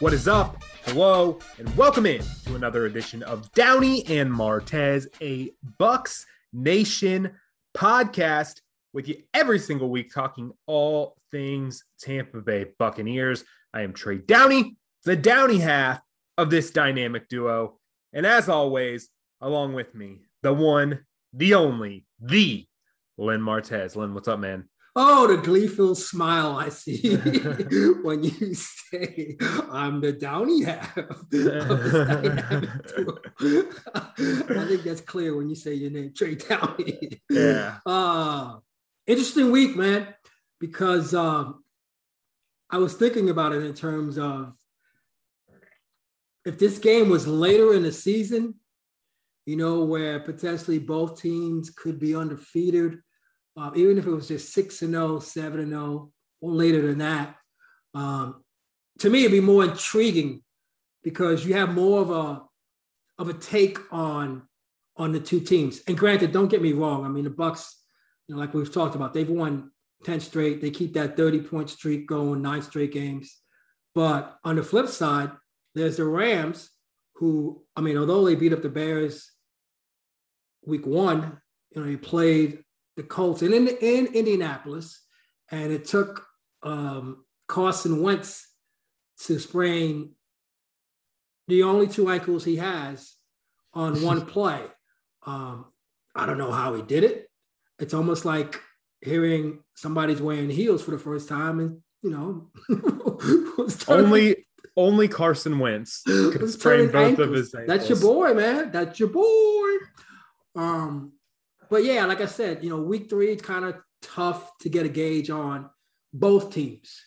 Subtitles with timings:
[0.00, 0.62] What is up?
[0.84, 7.32] Hello, and welcome in to another edition of Downey and Martez, a Bucs Nation
[7.76, 8.60] podcast
[8.92, 13.44] with you every single week talking all things Tampa Bay Buccaneers.
[13.72, 16.02] I am Trey Downey, the Downey half
[16.38, 17.78] of this dynamic duo.
[18.12, 19.08] And as always,
[19.40, 22.66] along with me, the one, the only, the
[23.18, 23.96] Lynn Martez.
[23.96, 24.68] Lynn, what's up, man?
[24.96, 27.14] Oh, the gleeful smile I see
[28.02, 29.36] when you say
[29.70, 30.96] I'm the Downey half.
[34.56, 37.22] I think that's clear when you say your name, Trey Downey.
[37.30, 37.78] Yeah.
[37.86, 38.56] Uh,
[39.06, 40.08] interesting week, man,
[40.58, 41.62] because um,
[42.68, 44.54] I was thinking about it in terms of
[46.44, 48.54] if this game was later in the season,
[49.46, 52.98] you know, where potentially both teams could be undefeated
[53.56, 56.98] uh, even if it was just six and 0, 7 and 0, or later than
[56.98, 57.36] that.
[57.94, 58.42] Um,
[59.00, 60.42] to me, it'd be more intriguing
[61.02, 62.42] because you have more of a
[63.18, 64.42] of a take on
[64.96, 65.80] on the two teams.
[65.86, 67.04] And granted, don't get me wrong.
[67.04, 67.72] I mean, the Bucs,
[68.26, 69.70] you know, like we've talked about, they've won
[70.04, 70.60] 10 straight.
[70.60, 73.38] They keep that 30 point streak going, nine straight games.
[73.94, 75.32] But on the flip side,
[75.74, 76.70] there's the Rams,
[77.14, 79.30] who, I mean, although they beat up the Bears
[80.64, 81.40] week one,
[81.74, 82.62] you know, they played
[82.96, 85.02] the Colts in, in, in Indianapolis,
[85.50, 86.26] and it took
[86.62, 88.46] um, Carson Wentz
[89.24, 90.12] to sprain
[91.48, 93.14] the only two ankles he has
[93.74, 94.62] on one play.
[95.26, 95.66] Um,
[96.14, 97.28] I don't know how he did it.
[97.78, 98.60] It's almost like
[99.00, 102.50] hearing somebody's wearing heels for the first time, and you know,
[103.88, 104.46] only
[104.76, 107.28] only Carson Wentz could sprain both ankles.
[107.28, 107.68] of his ankles.
[107.68, 108.70] That's your boy, man.
[108.70, 109.68] That's your boy.
[110.56, 111.12] Um,
[111.70, 114.86] but yeah, like I said, you know, week three is kind of tough to get
[114.86, 115.70] a gauge on
[116.12, 117.00] both teams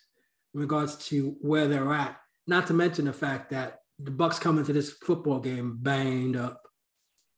[0.54, 2.18] in regards to where they're at.
[2.48, 6.62] Not to mention the fact that the Bucs come into this football game banged up.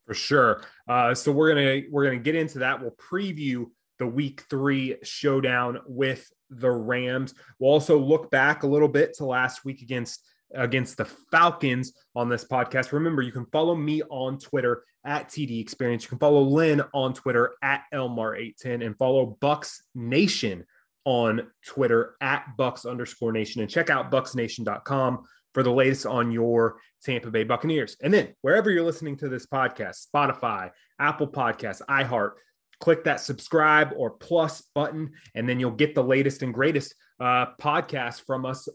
[0.05, 0.63] For sure.
[0.87, 2.79] Uh, so we're gonna we're gonna get into that.
[2.81, 3.65] We'll preview
[3.97, 7.33] the week three showdown with the Rams.
[7.59, 10.21] We'll also look back a little bit to last week against
[10.53, 12.91] against the Falcons on this podcast.
[12.91, 16.03] Remember, you can follow me on Twitter at TD Experience.
[16.03, 20.65] You can follow Lynn on Twitter at Elmar810 and follow Bucs Nation
[21.05, 25.23] on Twitter at Bucs underscore Nation and check out bucsnation.com
[25.53, 27.95] for the latest on your Tampa Bay Buccaneers.
[28.01, 32.31] And then wherever you're listening to this podcast, Spotify, Apple Podcasts, iHeart,
[32.79, 37.47] click that subscribe or plus button, and then you'll get the latest and greatest uh,
[37.61, 38.67] podcast from us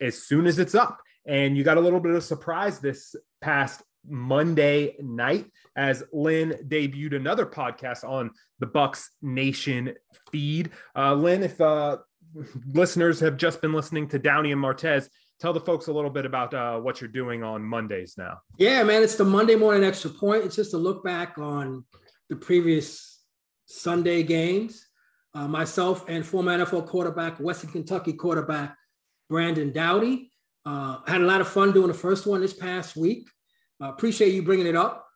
[0.00, 1.00] as soon as it's up.
[1.26, 5.46] And you got a little bit of surprise this past Monday night
[5.76, 9.94] as Lynn debuted another podcast on the Bucs Nation
[10.32, 10.70] feed.
[10.96, 11.98] Uh, Lynn, if uh,
[12.72, 15.08] listeners have just been listening to Downey and Martez,
[15.40, 18.40] tell the folks a little bit about uh, what you're doing on Mondays now.
[18.58, 20.44] Yeah, man, it's the Monday morning extra point.
[20.44, 21.84] It's just a look back on
[22.28, 23.22] the previous
[23.66, 24.87] Sunday games.
[25.34, 28.76] Uh, myself and former NFL quarterback, Western Kentucky quarterback
[29.28, 30.30] Brandon Doughty.
[30.64, 33.28] Uh, had a lot of fun doing the first one this past week.
[33.80, 35.06] Uh, appreciate you bringing it up.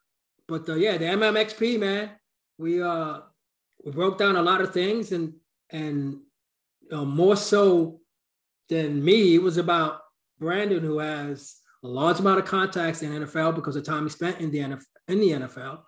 [0.48, 2.10] But uh, yeah, the MMXP man,
[2.58, 3.20] we uh
[3.84, 5.34] we broke down a lot of things and
[5.70, 6.18] and
[6.92, 8.00] uh, more so
[8.68, 10.00] than me, it was about
[10.38, 14.40] Brandon who has a large amount of contacts in NFL because of time he spent
[14.40, 15.80] in the NFL, in the NFL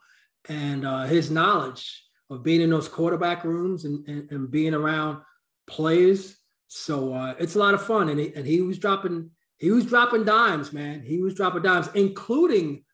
[0.49, 5.23] and uh, his knowledge of being in those quarterback rooms and, and, and being around
[5.67, 6.37] players.
[6.69, 8.09] So uh, it's a lot of fun.
[8.09, 11.03] And he, and he was dropping he was dropping dimes, man.
[11.03, 12.85] He was dropping dimes, including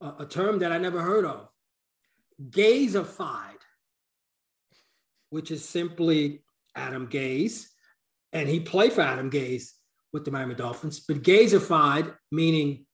[0.00, 1.48] a, a term that I never heard of,
[2.50, 3.60] gazified,
[5.30, 6.42] which is simply
[6.74, 7.66] Adam Gase,
[8.32, 9.70] and he played for Adam Gase
[10.12, 11.00] with the Miami Dolphins.
[11.00, 12.86] But gazified, meaning,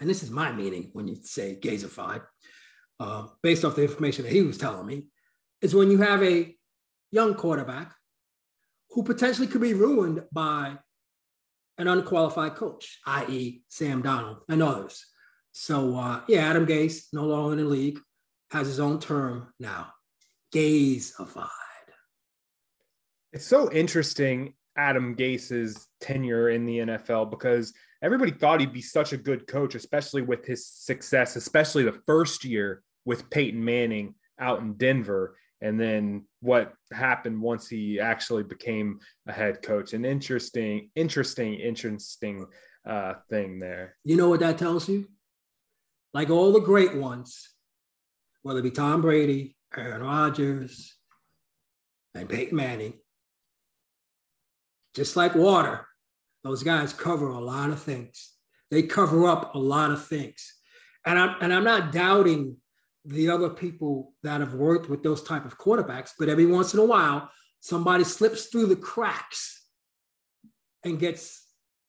[0.00, 2.22] and this is my meaning when you say gazified,
[3.00, 5.06] uh, based off the information that he was telling me,
[5.60, 6.54] is when you have a
[7.10, 7.94] young quarterback
[8.90, 10.78] who potentially could be ruined by
[11.78, 15.04] an unqualified coach, i.e., Sam Darnold and others.
[15.52, 17.98] So, uh, yeah, Adam Gase, no longer in the league,
[18.50, 19.92] has his own term now,
[20.54, 21.48] Gasefied.
[23.32, 29.12] It's so interesting, Adam Gase's tenure in the NFL, because everybody thought he'd be such
[29.12, 34.60] a good coach, especially with his success, especially the first year with Peyton Manning out
[34.60, 40.90] in Denver and then what happened once he actually became a head coach an interesting
[40.94, 42.46] interesting interesting
[42.88, 45.06] uh thing there you know what that tells you
[46.14, 47.50] like all the great ones
[48.42, 50.96] whether it be tom brady aaron rodgers
[52.14, 52.94] and peyton manning
[54.94, 55.88] just like water
[56.44, 58.32] those guys cover a lot of things.
[58.70, 60.54] They cover up a lot of things.
[61.04, 62.56] And I'm and I'm not doubting
[63.08, 66.80] the other people that have worked with those type of quarterbacks, but every once in
[66.80, 69.66] a while, somebody slips through the cracks
[70.84, 71.46] and gets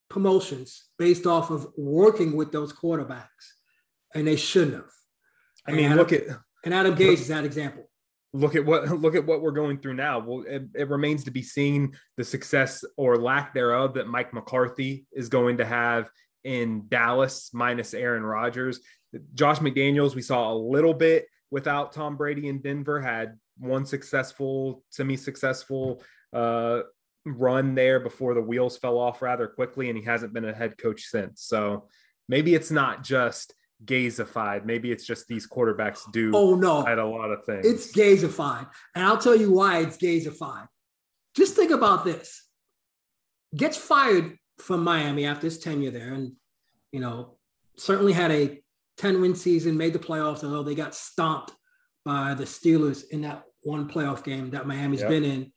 [0.10, 3.28] promotions based off of working with those quarterbacks,
[4.16, 4.92] and they shouldn't have.
[5.68, 6.24] I mean, Adam, look at
[6.64, 7.90] and Adam Gase look, is that example.
[8.34, 10.20] Look at what look at what we're going through now.
[10.20, 15.06] Well, it, it remains to be seen the success or lack thereof that Mike McCarthy
[15.12, 16.10] is going to have
[16.44, 18.80] in Dallas minus Aaron Rodgers.
[19.34, 24.84] Josh McDaniels, we saw a little bit without Tom Brady in Denver, had one successful,
[24.90, 26.04] semi-successful
[26.34, 26.82] uh,
[27.26, 30.78] run there before the wheels fell off rather quickly, and he hasn't been a head
[30.78, 31.42] coach since.
[31.42, 31.88] So
[32.28, 33.54] maybe it's not just
[33.84, 34.66] gazified.
[34.66, 36.32] Maybe it's just these quarterbacks do.
[36.34, 37.66] Oh no, at a lot of things.
[37.66, 40.68] It's gazified, and I'll tell you why it's gazified.
[41.36, 42.48] Just think about this:
[43.56, 46.34] gets fired from Miami after his tenure there, and
[46.92, 47.38] you know
[47.78, 48.62] certainly had a
[49.00, 51.54] 10 win season, made the playoffs, although they got stomped
[52.04, 55.10] by the Steelers in that one playoff game that Miami's yep.
[55.10, 55.52] been in,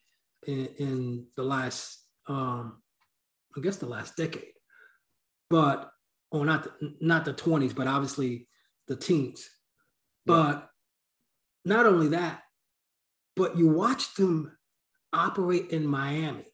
[0.46, 2.80] in, in the last, um,
[3.56, 4.52] I guess the last decade.
[5.50, 5.90] But,
[6.30, 8.46] or not the, not the 20s, but obviously
[8.86, 9.48] the teens.
[10.26, 10.36] Yep.
[10.36, 10.68] But
[11.64, 12.42] not only that,
[13.34, 14.56] but you watch them
[15.12, 16.46] operate in Miami,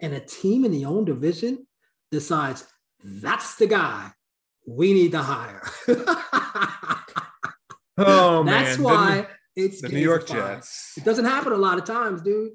[0.00, 1.66] and a team in the own division
[2.10, 2.66] decides
[3.02, 4.12] that's the guy
[4.68, 5.62] we need to hire.
[7.96, 8.64] oh man.
[8.64, 8.84] That's man.
[8.84, 9.26] why
[9.56, 10.92] it's the New York Jets.
[10.96, 12.52] It doesn't happen a lot of times, dude.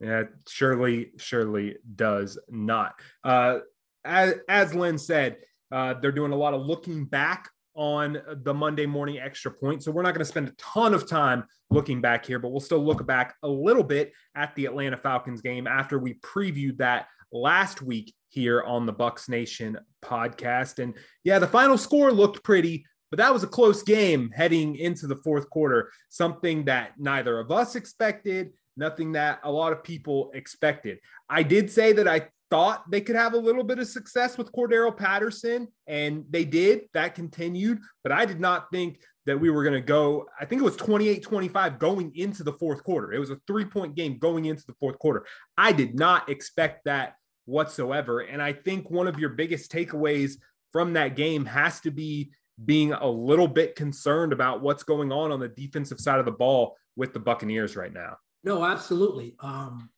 [0.00, 2.94] Yeah, surely, surely does not.
[3.24, 3.58] Uh,
[4.04, 5.38] as, as Lynn said,
[5.70, 9.84] uh, they're doing a lot of looking back on the Monday morning extra point.
[9.84, 12.60] So we're not going to spend a ton of time looking back here, but we'll
[12.60, 17.06] still look back a little bit at the Atlanta Falcons game after we previewed that
[17.32, 20.82] last week here on the Bucs Nation podcast.
[20.82, 20.94] And
[21.24, 25.16] yeah, the final score looked pretty, but that was a close game heading into the
[25.16, 30.98] fourth quarter, something that neither of us expected, nothing that a lot of people expected.
[31.28, 34.52] I did say that I thought they could have a little bit of success with
[34.52, 36.82] Cordero Patterson, and they did.
[36.94, 40.26] That continued, but I did not think that we were going to go.
[40.40, 43.12] I think it was 28 25 going into the fourth quarter.
[43.12, 45.26] It was a three point game going into the fourth quarter.
[45.56, 47.14] I did not expect that
[47.48, 48.20] whatsoever.
[48.20, 50.34] And I think one of your biggest takeaways
[50.70, 52.30] from that game has to be
[52.64, 56.32] being a little bit concerned about what's going on on the defensive side of the
[56.32, 58.16] ball with the Buccaneers right now.
[58.44, 59.34] No, absolutely.
[59.40, 59.90] Um,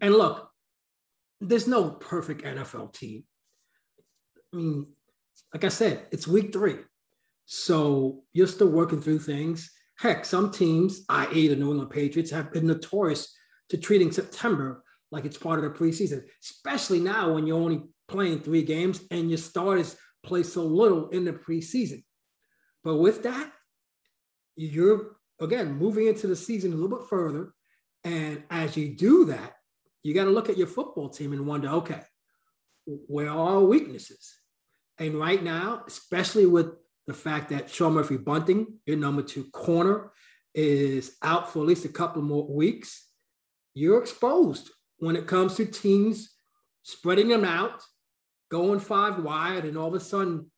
[0.00, 0.50] and look,
[1.40, 3.24] there's no perfect NFL team.
[4.52, 4.86] I mean,
[5.52, 6.76] like I said, it's week three.
[7.44, 9.70] So you're still working through things.
[9.98, 13.34] Heck, some teams, i.e., the New England Patriots, have been notorious
[13.70, 18.40] to treating September like it's part of the preseason, especially now when you're only playing
[18.40, 22.02] three games and your starters play so little in the preseason.
[22.84, 23.52] But with that,
[24.56, 27.52] you're again moving into the season a little bit further.
[28.04, 29.54] And as you do that,
[30.02, 32.02] you got to look at your football team and wonder, okay,
[32.86, 34.34] where are our weaknesses?
[34.98, 36.72] And right now, especially with
[37.06, 40.12] the fact that Sean Murphy Bunting, your number two corner,
[40.54, 43.06] is out for at least a couple more weeks,
[43.74, 46.30] you're exposed when it comes to teams
[46.82, 47.82] spreading them out,
[48.50, 50.50] going five wide, and all of a sudden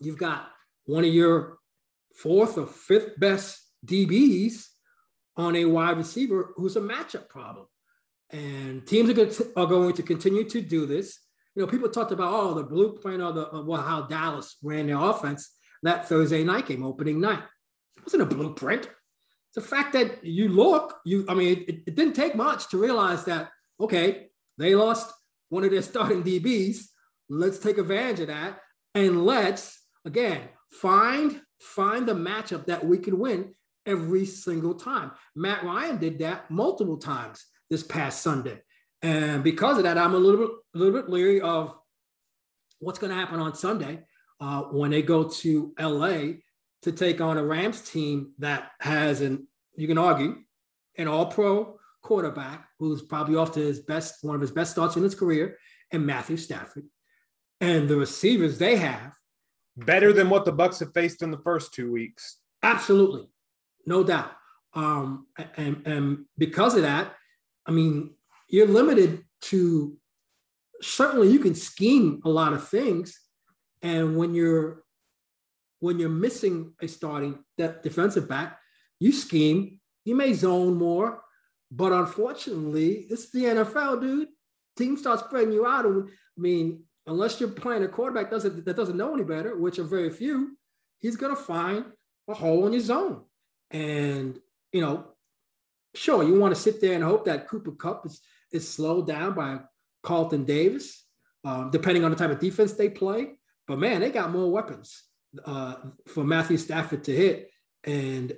[0.00, 0.48] you've got
[0.86, 1.58] one of your
[2.14, 4.66] fourth or fifth best DBs
[5.36, 7.66] on a wide receiver who's a matchup problem.
[8.30, 11.18] And teams are going to, are going to continue to do this.
[11.54, 14.98] You know, people talked about, oh, the blueprint of the well, how Dallas ran their
[14.98, 17.42] offense that Thursday night game, opening night.
[17.96, 18.86] It wasn't a blueprint.
[18.86, 22.78] It's the fact that you look, you, I mean, it, it didn't take much to
[22.78, 23.50] realize that
[23.80, 24.28] okay,
[24.58, 25.12] they lost
[25.48, 26.86] one of their starting DBs.
[27.28, 28.58] Let's take advantage of that.
[28.94, 33.54] And let's, again, find find the matchup that we can win
[33.86, 35.12] every single time.
[35.34, 38.60] Matt Ryan did that multiple times this past Sunday.
[39.02, 41.74] And because of that, I'm a little bit, a little bit leery of
[42.80, 44.00] what's going to happen on Sunday
[44.40, 46.34] uh, when they go to LA
[46.82, 50.36] to take on a Rams team that has an, you can argue,
[50.96, 54.96] an all pro quarterback who's probably off to his best, one of his best starts
[54.96, 55.58] in his career,
[55.90, 56.84] and Matthew Stafford.
[57.60, 59.12] And the receivers they have.
[59.76, 62.38] Better than what the Bucs have faced in the first two weeks.
[62.62, 63.26] Absolutely.
[63.86, 64.30] No doubt.
[64.74, 67.14] Um, and, and because of that,
[67.66, 68.14] I mean,
[68.48, 69.96] you're limited to
[70.80, 73.18] certainly you can scheme a lot of things.
[73.82, 74.84] And when you're
[75.80, 78.58] when you're missing a starting defensive back,
[79.00, 81.20] you scheme, you may zone more,
[81.76, 84.28] but unfortunately, it's the NFL, dude.
[84.76, 88.96] team starts spreading you out, I mean, unless you're playing a quarterback doesn't that doesn't
[88.96, 90.56] know any better, which are very few,
[91.00, 91.84] he's gonna find
[92.28, 93.22] a hole in his zone.
[93.70, 94.38] And
[94.72, 95.06] you know,
[95.94, 98.20] sure, you want to sit there and hope that Cooper Kupp is
[98.52, 99.58] is slowed down by
[100.02, 101.04] Carlton Davis,
[101.44, 103.32] um, depending on the type of defense they play.
[103.66, 105.02] But man, they got more weapons
[105.44, 105.76] uh,
[106.06, 107.50] for Matthew Stafford to hit,
[107.82, 108.32] and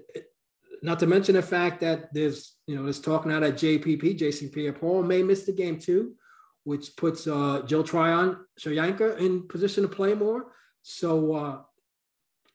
[0.87, 4.49] not to mention the fact that there's you know there's talk now that JPP Jason
[4.49, 6.15] Pierre-Paul may miss the game too,
[6.63, 10.53] which puts uh, Joe Tryon Shoyinka in position to play more.
[10.83, 11.59] So uh,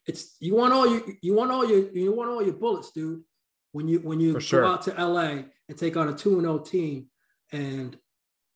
[0.08, 3.22] it's you want all you you want all your you want all your bullets, dude.
[3.74, 4.62] When you when you sure.
[4.62, 7.08] go out to LA and take on a two and zero oh team,
[7.52, 7.98] and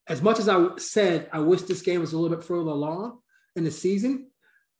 [0.07, 3.19] as much as I said I wish this game was a little bit further along
[3.57, 4.27] in the season,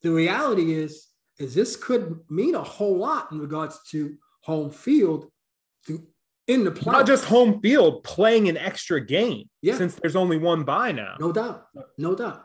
[0.04, 5.30] the reality is is this could mean a whole lot in regards to home field
[6.48, 6.92] in the playoffs.
[6.92, 9.50] Not just home field, playing an extra game.
[9.62, 9.76] Yeah.
[9.78, 11.16] Since there's only one bye now.
[11.20, 11.66] No doubt.
[11.98, 12.44] No doubt.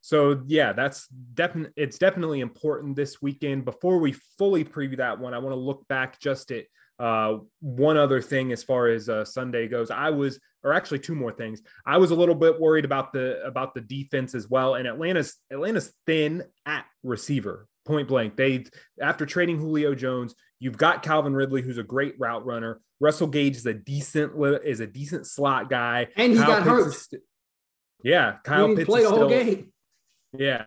[0.00, 3.64] So yeah, that's definitely it's definitely important this weekend.
[3.64, 6.64] Before we fully preview that one, I want to look back just at
[6.98, 9.90] uh, one other thing as far as uh, Sunday goes.
[9.90, 11.60] I was, or actually two more things.
[11.84, 14.76] I was a little bit worried about the about the defense as well.
[14.76, 18.36] And Atlanta's Atlanta's thin at receiver, point blank.
[18.36, 18.66] They
[19.00, 22.80] after trading Julio Jones, you've got Calvin Ridley, who's a great route runner.
[23.00, 24.32] Russell Gage is a decent
[24.64, 26.94] is a decent slot guy, and he Kyle got Pitts hurt.
[26.94, 27.22] St-
[28.02, 29.72] yeah, Kyle Pitts play the whole game.
[30.36, 30.64] Yeah,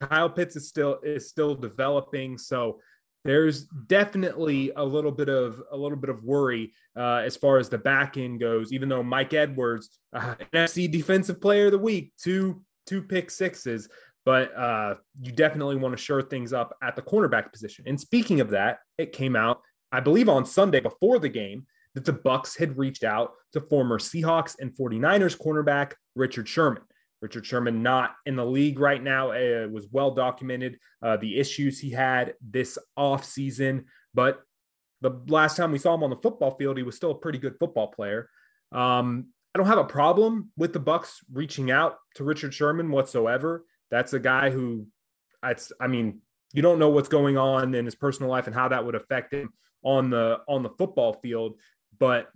[0.00, 2.80] Kyle Pitts is still is still developing, so
[3.24, 7.68] there's definitely a little bit of a little bit of worry uh, as far as
[7.68, 8.72] the back end goes.
[8.72, 13.88] Even though Mike Edwards, uh, NFC Defensive Player of the Week, two two pick sixes,
[14.24, 17.84] but uh, you definitely want to shore things up at the cornerback position.
[17.86, 19.60] And speaking of that, it came out,
[19.92, 23.98] I believe, on Sunday before the game that the Bucs had reached out to former
[23.98, 26.82] Seahawks and 49ers cornerback Richard Sherman.
[27.20, 29.30] Richard Sherman not in the league right now.
[29.30, 33.84] It was well documented uh, the issues he had this offseason.
[34.12, 34.42] But
[35.00, 37.38] the last time we saw him on the football field, he was still a pretty
[37.38, 38.28] good football player.
[38.72, 43.64] Um, I don't have a problem with the Bucs reaching out to Richard Sherman whatsoever.
[43.90, 44.86] That's a guy who,
[45.42, 46.20] I mean,
[46.52, 49.34] you don't know what's going on in his personal life and how that would affect
[49.34, 51.58] him on the on the football field.
[51.98, 52.30] But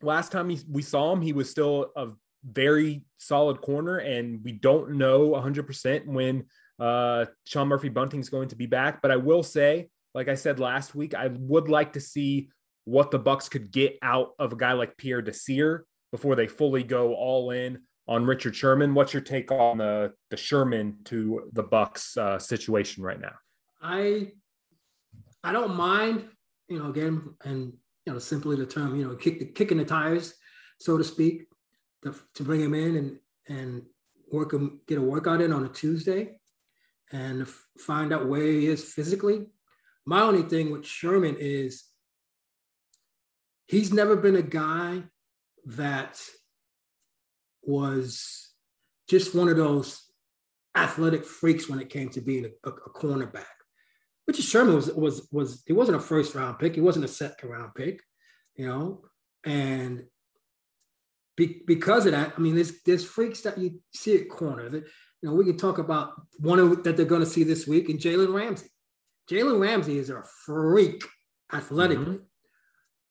[0.00, 2.08] last time he, we saw him, he was still a
[2.44, 6.44] very solid corner, and we don't know 100% when
[6.78, 9.02] uh, Sean Murphy Bunting is going to be back.
[9.02, 12.50] But I will say, like I said last week, I would like to see
[12.84, 16.82] what the Bucs could get out of a guy like Pierre Desir before they fully
[16.82, 18.94] go all in on Richard Sherman.
[18.94, 23.34] What's your take on the the Sherman to the Bucs uh, situation right now?
[23.80, 24.32] I
[25.44, 26.26] I don't mind,
[26.68, 27.72] you know, again, and
[28.06, 30.34] you know, simply the term, you know, kick the, kicking the tires,
[30.80, 31.46] so to speak
[32.02, 33.82] to, to bring him in and and
[34.32, 36.38] work him, get a workout in on a Tuesday
[37.12, 37.46] and
[37.78, 39.46] find out where he is physically.
[40.04, 41.84] My only thing with Sherman is
[43.66, 45.04] he's never been a guy
[45.64, 46.20] that
[47.68, 48.54] was
[49.08, 50.02] just one of those
[50.74, 53.44] athletic freaks when it came to being a, a, a cornerback.
[54.26, 56.74] Richard Sherman was was was he wasn't a first round pick.
[56.74, 58.02] He wasn't a second round pick,
[58.56, 59.02] you know.
[59.44, 60.04] And
[61.36, 64.68] be, because of that, I mean, there's there's freaks that you see at corner.
[64.68, 64.84] That
[65.22, 67.88] you know, we can talk about one of, that they're going to see this week,
[67.88, 68.68] and Jalen Ramsey.
[69.30, 71.04] Jalen Ramsey is a freak
[71.52, 72.16] athletically.
[72.16, 72.24] Mm-hmm.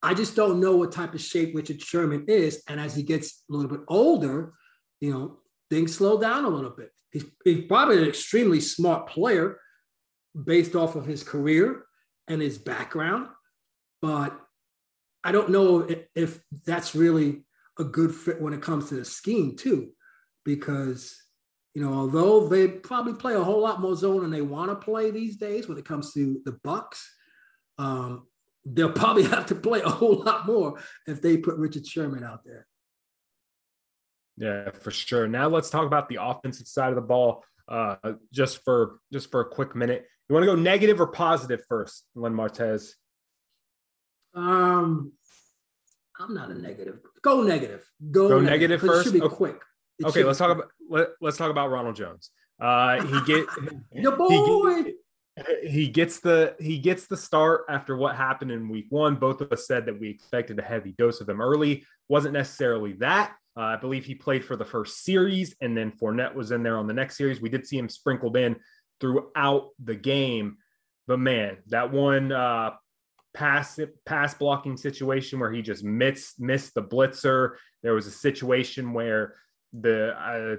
[0.04, 3.44] I just don't know what type of shape Richard Sherman is, and as he gets
[3.50, 4.54] a little bit older,
[5.02, 5.40] you know,
[5.70, 6.92] things slow down a little bit.
[7.12, 9.60] He's, he's probably an extremely smart player
[10.46, 11.84] based off of his career
[12.28, 13.28] and his background,
[14.02, 14.40] but
[15.24, 17.46] I don't know if, if that's really
[17.80, 19.92] a good fit when it comes to the scheme too,
[20.46, 21.16] because
[21.74, 24.76] you know although they probably play a whole lot more zone than they want to
[24.76, 27.02] play these days when it comes to the Bucs,
[27.78, 28.28] um,
[28.74, 32.44] they'll probably have to play a whole lot more if they put Richard Sherman out
[32.46, 32.68] there.
[34.38, 35.28] Yeah, for sure.
[35.28, 37.44] Now let's talk about the offensive side of the ball.
[37.68, 37.96] Uh,
[38.32, 42.06] just for just for a quick minute, you want to go negative or positive first,
[42.16, 42.92] Lynn Martez?
[44.34, 45.14] Um,
[46.20, 47.00] I'm not a negative.
[47.22, 47.84] Go negative.
[48.12, 49.02] Go, Go negative, negative first.
[49.02, 49.36] It should be okay.
[49.36, 49.62] quick.
[50.00, 52.30] It okay, let's talk about let, us talk about Ronald Jones.
[52.62, 53.46] Uh, he get
[53.92, 54.84] your boy.
[54.84, 54.94] He,
[55.64, 59.16] he gets the he gets the start after what happened in week one.
[59.16, 61.86] Both of us said that we expected a heavy dose of him early.
[62.10, 63.36] Wasn't necessarily that.
[63.56, 66.78] Uh, I believe he played for the first series, and then Fournette was in there
[66.78, 67.42] on the next series.
[67.42, 68.56] We did see him sprinkled in
[69.00, 70.58] throughout the game,
[71.08, 72.72] but man, that one uh,
[73.34, 77.56] pass pass blocking situation where he just missed missed the blitzer.
[77.84, 79.36] There was a situation where
[79.74, 80.56] the uh,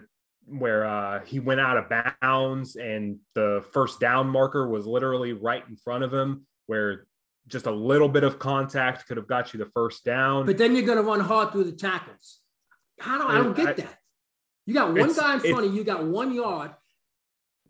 [0.49, 1.87] where uh, he went out of
[2.21, 7.07] bounds and the first down marker was literally right in front of him, where
[7.47, 10.47] just a little bit of contact could have got you the first down.
[10.47, 12.40] But then you're going to run hard through the tackles.
[13.00, 13.99] How do I don't get I, that?
[14.67, 16.73] You got one guy in front of you, you got one yard,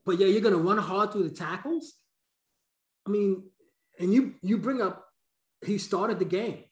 [0.04, 1.92] but yeah, you're going to run hard through the tackles.
[3.06, 3.44] I mean,
[4.00, 5.04] and you you bring up
[5.64, 6.64] he started the game,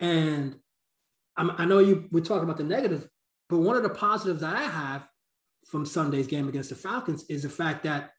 [0.00, 0.56] and
[1.36, 3.08] I'm, i know you we're talking about the negative,
[3.48, 5.08] but one of the positives that I have
[5.66, 8.12] from Sunday's game against the Falcons is the fact that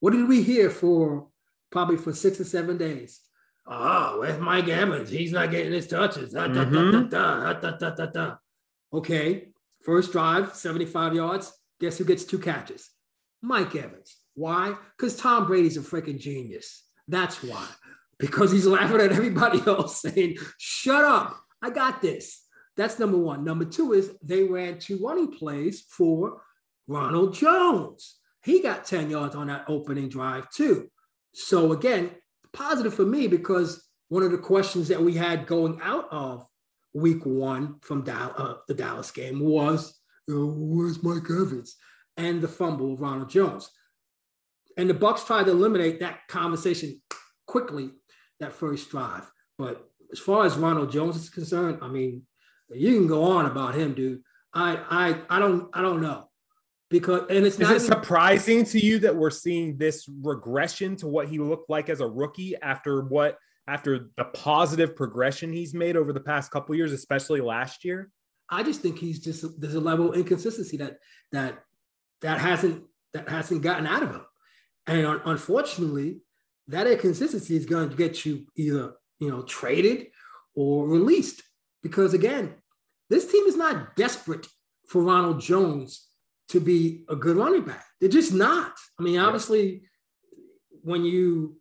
[0.00, 1.28] what did we hear for
[1.70, 3.20] probably for six or seven days?
[3.66, 5.10] Oh, where's Mike Evans?
[5.10, 6.34] He's not getting his touches.
[8.92, 9.48] Okay,
[9.84, 11.52] first drive, 75 yards.
[11.80, 12.90] Guess who gets two catches?
[13.42, 14.16] Mike Evans.
[14.34, 14.74] Why?
[14.96, 16.84] Because Tom Brady's a freaking genius.
[17.08, 17.66] That's why.
[18.18, 21.38] Because he's laughing at everybody else saying, shut up.
[21.60, 22.44] I got this.
[22.76, 23.44] That's number one.
[23.44, 26.40] Number two is they ran two running plays for
[26.88, 28.16] Ronald Jones.
[28.42, 30.88] He got 10 yards on that opening drive, too.
[31.34, 32.10] So, again,
[32.52, 36.46] positive for me because one of the questions that we had going out of
[36.94, 41.76] week one from uh, the Dallas game was, where's Mike Evans?
[42.16, 43.70] And the fumble of Ronald Jones.
[44.76, 47.00] And the Bucs tried to eliminate that conversation
[47.46, 47.90] quickly
[48.40, 49.30] that first drive.
[49.58, 52.22] But as far as Ronald Jones is concerned, I mean,
[52.70, 54.22] you can go on about him, dude.
[54.54, 54.78] I
[55.28, 56.27] I I don't I don't know
[56.90, 61.06] because and it's is it even, surprising to you that we're seeing this regression to
[61.06, 65.94] what he looked like as a rookie after what after the positive progression he's made
[65.96, 68.10] over the past couple years, especially last year?
[68.48, 70.98] I just think he's just there's a level of inconsistency that
[71.32, 71.62] that
[72.22, 74.24] that hasn't that hasn't gotten out of him,
[74.86, 76.20] and unfortunately,
[76.68, 80.06] that inconsistency is going to get you either you know traded
[80.54, 81.42] or released
[81.82, 82.54] because again,
[83.10, 84.46] this team is not desperate
[84.86, 86.07] for Ronald Jones
[86.50, 87.84] to be a good running back.
[88.00, 88.72] They're just not.
[88.98, 89.82] I mean, obviously,
[90.82, 91.56] when you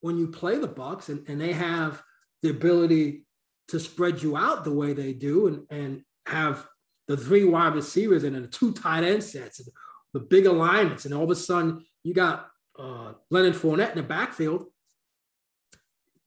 [0.00, 2.02] when you play the Bucs and, and they have
[2.42, 3.26] the ability
[3.68, 6.66] to spread you out the way they do and, and have
[7.08, 9.68] the three wide receivers and the two tight end sets and
[10.12, 14.02] the big alignments, and all of a sudden you got uh, Leonard Fournette in the
[14.02, 14.66] backfield.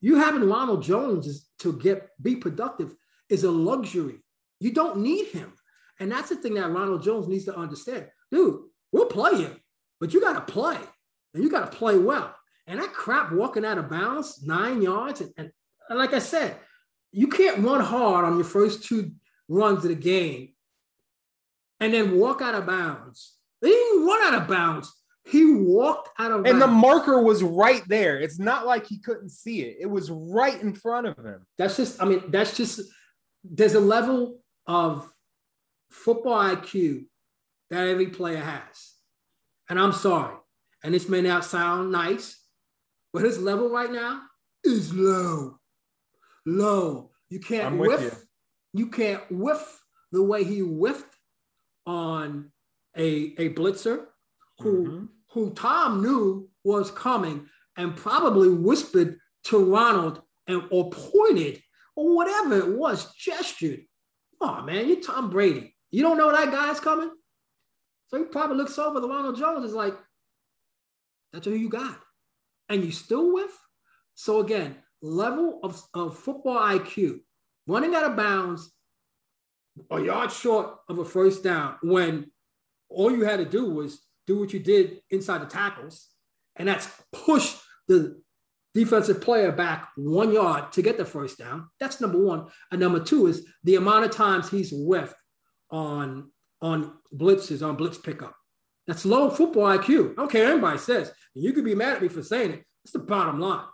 [0.02, 2.96] You having Ronald Jones is, to get be productive
[3.30, 4.20] is a luxury.
[4.60, 5.54] You don't need him.
[6.02, 8.08] And that's the thing that Ronald Jones needs to understand.
[8.32, 8.60] Dude,
[8.92, 9.56] we'll play you,
[10.00, 10.78] but you got to play
[11.36, 12.36] and you got to play well.
[12.66, 15.22] And that crap walking out of bounds, nine yards.
[15.22, 15.52] And, and,
[15.90, 16.58] and like I said,
[17.12, 19.12] you can't run hard on your first two
[19.48, 20.54] runs of the game
[21.80, 23.36] and then walk out of bounds.
[23.62, 24.92] They didn't run out of bounds.
[25.28, 26.62] He walked out of and bounds.
[26.62, 28.20] the marker was right there.
[28.20, 29.78] It's not like he couldn't see it.
[29.82, 31.46] It was right in front of him.
[31.60, 32.82] That's just, I mean, that's just,
[33.44, 35.08] there's a level of
[35.92, 37.06] football IQ
[37.70, 38.94] that every player has.
[39.70, 40.36] And I'm sorry,
[40.84, 42.42] and this may not sound nice,
[43.14, 44.22] but his level right now
[44.64, 45.58] is low.
[46.46, 47.12] Low.
[47.30, 48.26] You can't whiff.
[48.74, 48.86] You.
[48.86, 48.88] you.
[48.88, 51.16] can't whiff the way he whiffed
[51.86, 52.52] on
[52.98, 54.06] a, a blitzer
[54.60, 55.06] who, mm-hmm.
[55.32, 61.62] who Tom knew was coming and probably whispered to Ronald and or pointed
[61.96, 63.82] or whatever it was, gestured.
[64.40, 65.71] Oh man, you're Tom Brady.
[65.92, 67.12] You don't know that guy's coming.
[68.08, 69.98] So he probably looks over the Ronald Jones is like,
[71.32, 72.00] that's who you got.
[72.70, 73.58] And you still with?
[74.16, 77.20] So again, level of, of football IQ,
[77.68, 78.72] running out of bounds,
[79.90, 82.32] a yard short of a first down when
[82.90, 86.10] all you had to do was do what you did inside the tackles,
[86.58, 87.56] and that's push
[87.88, 88.22] the
[88.74, 91.70] defensive player back one yard to get the first down.
[91.80, 92.48] That's number one.
[92.72, 95.16] And number two is the amount of times he's whiffed
[95.72, 96.32] on
[96.62, 98.36] on blitzes, on blitz pickup.
[98.88, 100.12] That's low football IQ.
[100.12, 101.12] I don't care what anybody says.
[101.36, 102.64] And you could be mad at me for saying it.
[102.84, 103.66] It's the bottom line.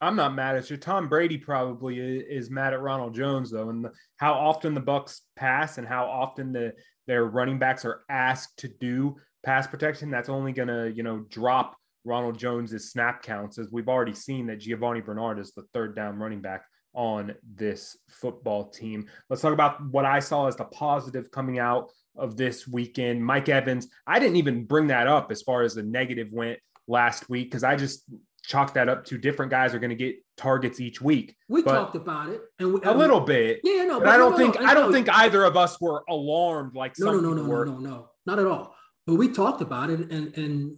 [0.00, 0.76] I'm not mad at you.
[0.76, 5.78] Tom Brady probably is mad at Ronald Jones though, and how often the Bucs pass
[5.78, 6.72] and how often the
[7.06, 10.10] their running backs are asked to do pass protection.
[10.10, 14.60] That's only gonna you know drop Ronald Jones's snap counts, as we've already seen that
[14.60, 19.06] Giovanni Bernard is the third down running back on this football team.
[19.28, 23.24] Let's talk about what I saw as the positive coming out of this weekend.
[23.24, 27.28] Mike Evans, I didn't even bring that up as far as the negative went last
[27.28, 28.04] week because I just
[28.42, 31.36] chalked that up to different guys are going to get targets each week.
[31.48, 33.60] We but talked about it and we, a little bit.
[33.62, 35.80] Yeah, no, but, but I don't no, think no, I don't think either of us
[35.80, 38.74] were alarmed like no, no, no, no, no, no, no, not at all.
[39.06, 40.76] But we talked about it, and and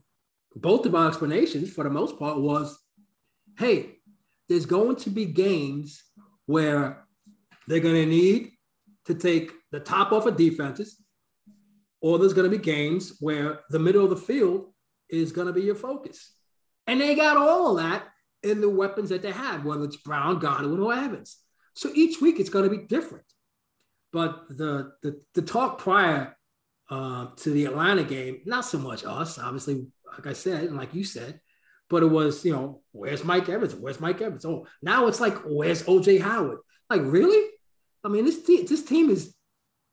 [0.55, 2.79] both of our explanations, for the most part, was,
[3.59, 3.99] hey,
[4.53, 6.05] there's going to be games
[6.45, 7.07] where
[7.67, 8.51] they're going to need
[9.07, 11.03] to take the top off of defenses
[12.03, 14.67] or there's going to be games where the middle of the field
[15.09, 16.35] is going to be your focus.
[16.87, 18.05] And they got all of that
[18.43, 21.39] in the weapons that they have, whether it's Brown, Godwin, or Evans.
[21.75, 23.25] So each week it's going to be different.
[24.13, 26.37] But the the, the talk prior
[26.91, 30.93] uh, to the Atlanta game, not so much us, obviously, like I said, and like
[30.93, 31.41] you said,
[31.93, 33.75] but it was, you know, where's Mike Evans?
[33.75, 34.47] Where's Mike Evans?
[34.47, 36.61] Oh, now it's like, where's OJ Howard?
[36.89, 37.51] Like, really?
[38.03, 39.35] I mean, this team, this team is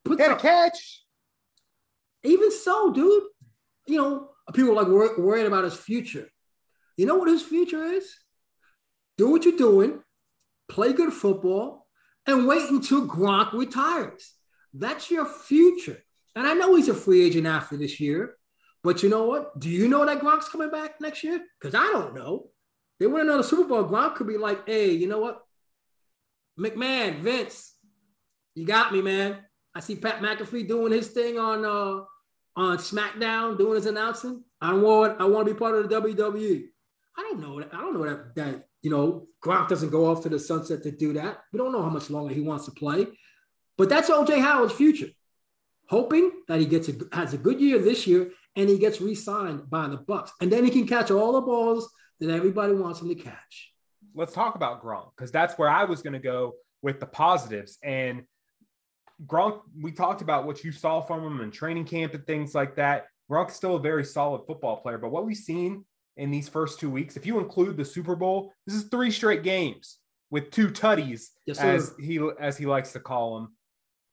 [0.05, 1.03] put Get a catch.
[2.23, 3.23] Even so, dude,
[3.85, 6.29] you know, people are like wor- worried about his future.
[6.95, 8.09] You know what his future is?
[9.17, 9.99] Do what you're doing,
[10.69, 11.85] play good football,
[12.25, 14.35] and wait until Gronk retires.
[14.73, 16.01] That's your future.
[16.33, 18.38] And I know he's a free agent after this year,
[18.84, 19.60] but you know what?
[19.60, 21.42] Do you know that Gronk's coming back next year?
[21.60, 22.48] Because I don't know.
[23.00, 23.86] They win another Super Bowl.
[23.86, 25.42] Gronk could be like, hey, you know what?
[26.60, 27.76] McMahon, Vince,
[28.56, 29.38] you got me, man.
[29.74, 32.04] I see Pat McAfee doing his thing on uh
[32.56, 34.44] on SmackDown, doing his announcing.
[34.60, 36.65] I want I want to be part of the WWE.
[37.18, 37.62] I don't know.
[37.62, 40.92] I don't know that that you know Gronk doesn't go off to the sunset to
[40.92, 41.44] do that.
[41.54, 43.08] We don't know how much longer he wants to play,
[43.78, 45.10] but that's OJ Howard's future.
[45.88, 49.69] Hoping that he gets a has a good year this year and he gets re-signed
[49.69, 53.08] by the Bucs, and then he can catch all the balls that everybody wants him
[53.08, 53.72] to catch.
[54.13, 57.78] Let's talk about Gronk because that's where I was going to go with the positives
[57.84, 58.24] and
[59.26, 62.76] Gronk, we talked about what you saw from him in training camp and things like
[62.78, 63.08] that.
[63.30, 65.84] Gronk's still a very solid football player, but what we've seen
[66.15, 69.43] in these first two weeks, if you include the Super Bowl, this is three straight
[69.43, 69.98] games
[70.32, 73.56] with two tuddies, yes, as he as he likes to call them.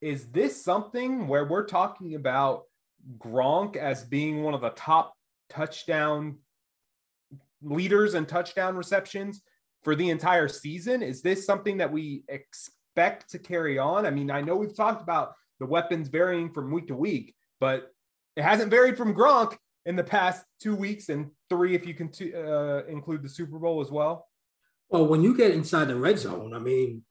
[0.01, 2.65] Is this something where we're talking about
[3.19, 5.15] Gronk as being one of the top
[5.49, 6.39] touchdown
[7.63, 9.43] leaders and touchdown receptions
[9.83, 11.03] for the entire season?
[11.03, 12.67] Is this something that we expect?
[12.97, 14.07] to carry on?
[14.07, 17.93] I mean, I know we've talked about the weapons varying from week to week, but
[18.37, 22.11] it hasn't varied from Gronk in the past two weeks and three if you can
[22.11, 24.27] t- uh, include the Super Bowl as well.
[24.89, 27.05] Well, when you get inside the red zone, I mean,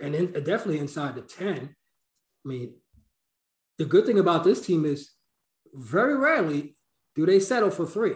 [0.00, 1.74] and in, definitely inside the 10,
[2.44, 2.74] I mean,
[3.78, 5.10] the good thing about this team is
[5.74, 6.74] very rarely
[7.14, 8.14] do they settle for three.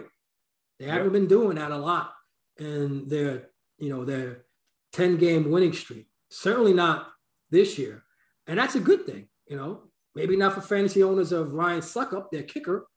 [0.79, 2.13] They haven't been doing that a lot
[2.57, 4.45] in their, you know, their
[4.93, 6.07] 10 game winning streak.
[6.29, 7.11] Certainly not
[7.49, 8.03] this year.
[8.47, 9.83] And that's a good thing, you know.
[10.15, 12.87] Maybe not for fantasy owners of Ryan Succop, their kicker,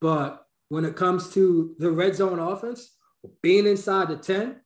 [0.00, 2.96] but when it comes to the red zone offense,
[3.42, 4.60] being inside the 10,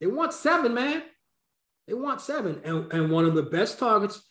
[0.00, 1.02] they want seven, man.
[1.86, 2.60] They want seven.
[2.64, 4.22] And, and one of the best targets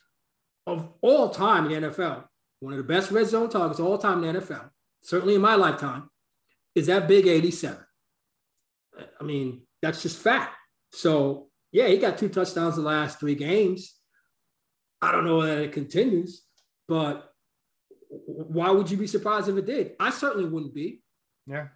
[0.65, 2.25] of all time in the NFL,
[2.59, 4.69] one of the best red zone targets all time in the NFL,
[5.01, 6.09] certainly in my lifetime,
[6.75, 7.77] is that big 87.
[9.19, 10.55] I mean, that's just fact.
[10.91, 13.95] So yeah, he got two touchdowns the last three games.
[15.01, 16.43] I don't know that it continues,
[16.87, 17.31] but
[18.09, 19.91] why would you be surprised if it did?
[19.99, 21.01] I certainly wouldn't be.
[21.47, 21.67] Yeah.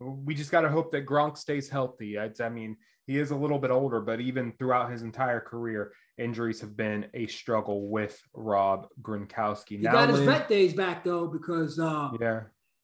[0.00, 2.18] We just got to hope that Gronk stays healthy.
[2.18, 5.92] I, I, mean, he is a little bit older, but even throughout his entire career,
[6.18, 9.70] injuries have been a struggle with Rob Gronkowski.
[9.70, 12.42] He now, got his vet days back though, because uh, yeah,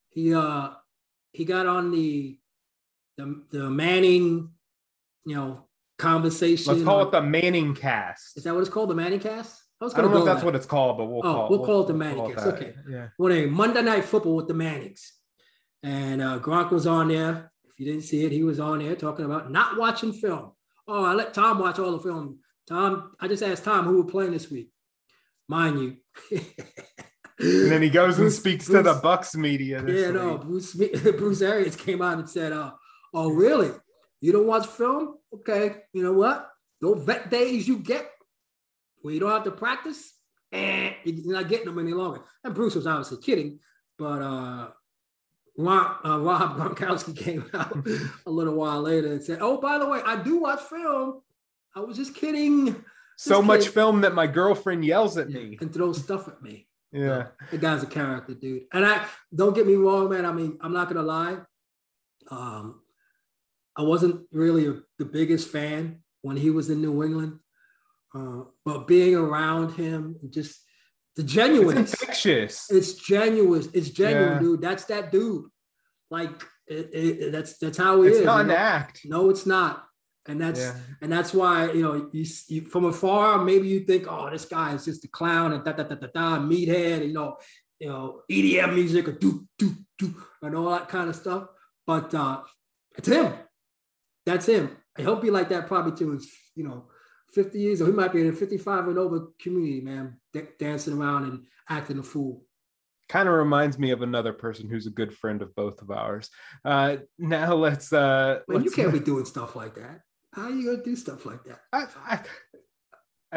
[0.08, 0.70] he uh,
[1.32, 2.38] he got on the
[3.16, 4.50] the, the Manning,
[5.24, 5.66] you know,
[5.98, 6.72] conversation.
[6.72, 8.36] Let's call it the Manning cast.
[8.36, 8.90] Is that what it's called?
[8.90, 9.62] The Manning cast?
[9.80, 10.46] I, I don't know if that's that.
[10.46, 12.46] what it's called, but we'll oh, call we'll, we'll call it the Manning cast.
[12.46, 12.74] Okay.
[12.88, 13.08] Yeah.
[13.18, 15.12] Well, a Monday Night Football with the Mannings.
[15.84, 17.52] And uh, Gronk was on there.
[17.68, 20.52] If you didn't see it, he was on there talking about not watching film.
[20.88, 22.38] Oh, I let Tom watch all the film.
[22.66, 24.70] Tom, I just asked Tom who we're playing this week.
[25.46, 25.96] Mind you.
[27.38, 29.84] and then he goes Bruce, and speaks Bruce, to the Bucs media.
[29.86, 30.14] yeah, week.
[30.14, 30.74] no, Bruce
[31.18, 32.72] Bruce Arians came out and said, uh,
[33.12, 33.70] "Oh, really?
[34.22, 35.16] You don't watch film?
[35.34, 36.48] Okay, you know what?
[36.80, 38.10] Those vet days you get
[39.02, 40.14] where you don't have to practice,
[40.50, 42.22] eh, you're not getting them any longer.
[42.42, 43.58] And Bruce was obviously kidding,
[43.98, 44.68] but uh,
[45.56, 47.76] Rob, uh, Rob Gronkowski came out
[48.26, 51.22] a little while later and said, "Oh, by the way, I do watch film.
[51.74, 52.84] I was just kidding." Just
[53.16, 53.46] so kidding.
[53.46, 56.66] much film that my girlfriend yells at me and throws stuff at me.
[56.90, 58.64] Yeah, the guy's a character, dude.
[58.72, 60.26] And I don't get me wrong, man.
[60.26, 61.38] I mean, I'm not gonna lie.
[62.30, 62.80] Um,
[63.76, 67.38] I wasn't really a, the biggest fan when he was in New England,
[68.14, 70.60] uh, but being around him, just
[71.16, 72.70] the genuine, it's infectious.
[72.70, 73.68] It's genuine.
[73.72, 74.38] It's genuine, yeah.
[74.38, 74.60] dude.
[74.60, 75.46] That's that dude.
[76.10, 78.20] Like it, it, that's that's how he it's is.
[78.22, 78.54] It's not an know?
[78.54, 79.00] act.
[79.04, 79.84] No, it's not.
[80.26, 80.74] And that's yeah.
[81.02, 84.72] and that's why you know you, you, from afar maybe you think oh this guy
[84.72, 87.36] is just a clown and da da da da da meathead and, you know
[87.78, 91.48] you know EDM music or do do do and all that kind of stuff.
[91.86, 92.40] But uh,
[92.96, 93.34] it's him
[94.26, 94.76] that's him.
[94.96, 96.84] He'll be like that probably to his, you know,
[97.34, 100.96] 50 years or he might be in a 55 and over community, man, d- dancing
[100.98, 102.44] around and acting a fool.
[103.08, 106.30] kind of reminds me of another person who's a good friend of both of ours.
[106.64, 107.92] Uh, now let's.
[107.92, 110.00] Uh, Man, let's you can't be doing stuff like that.
[110.32, 111.60] How are you gonna do stuff like that?
[111.72, 112.20] I, I,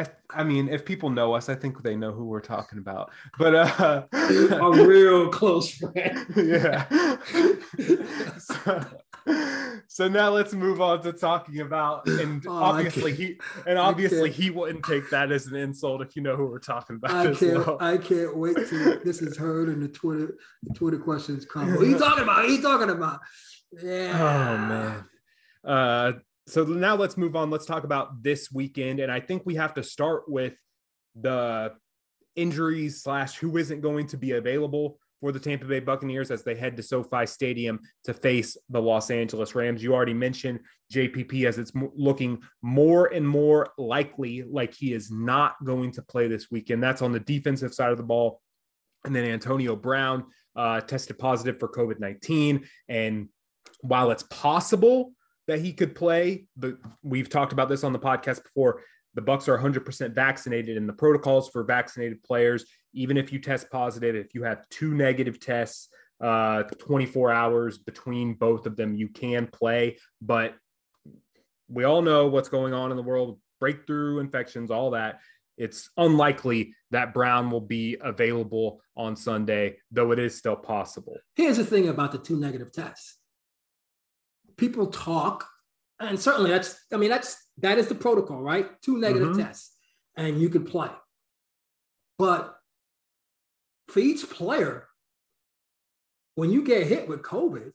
[0.02, 3.10] I, I mean, if people know us, I think they know who we're talking about.
[3.38, 6.26] But uh, a real close friend.
[6.36, 7.16] yeah.
[8.38, 8.84] so,
[9.88, 14.50] so, now let's move on to talking about, and oh, obviously he, and obviously he
[14.50, 17.10] wouldn't take that as an insult if you know who we're talking about.
[17.10, 17.78] I can't, well.
[17.80, 21.74] I can't wait to this is heard and the Twitter, the Twitter questions come.
[21.74, 22.36] What are you talking about?
[22.36, 23.20] What are you talking about?
[23.82, 24.12] Yeah.
[24.14, 25.04] Oh man.
[25.64, 26.12] Uh,
[26.46, 27.50] so now let's move on.
[27.50, 29.00] Let's talk about this weekend.
[29.00, 30.54] And I think we have to start with
[31.14, 31.74] the
[32.36, 36.54] injuries slash who isn't going to be available for the Tampa Bay Buccaneers as they
[36.54, 39.82] head to SoFi Stadium to face the Los Angeles Rams.
[39.82, 40.60] You already mentioned
[40.92, 46.28] JPP as it's looking more and more likely like he is not going to play
[46.28, 46.82] this weekend.
[46.82, 48.40] That's on the defensive side of the ball.
[49.04, 50.26] And then Antonio Brown
[50.56, 52.66] uh, tested positive for COVID 19.
[52.88, 53.28] And
[53.82, 55.12] while it's possible
[55.48, 56.44] that he could play.
[56.56, 58.82] But we've talked about this on the podcast before.
[59.14, 63.70] The bucs are 100% vaccinated, and the protocols for vaccinated players, even if you test
[63.70, 65.88] positive, if you have two negative tests,
[66.20, 69.98] uh, 24 hours between both of them, you can play.
[70.20, 70.54] But
[71.68, 75.20] we all know what's going on in the world breakthrough infections, all that.
[75.56, 81.16] It's unlikely that Brown will be available on Sunday, though it is still possible.
[81.34, 83.18] Here's the thing about the two negative tests
[84.56, 85.48] people talk,
[86.00, 88.68] and certainly that's, I mean, that's that is the protocol, right?
[88.82, 89.42] Two negative mm-hmm.
[89.42, 89.76] tests,
[90.16, 90.90] and you can play.
[92.18, 92.54] But
[93.88, 94.88] for each player,
[96.34, 97.72] when you get hit with COVID,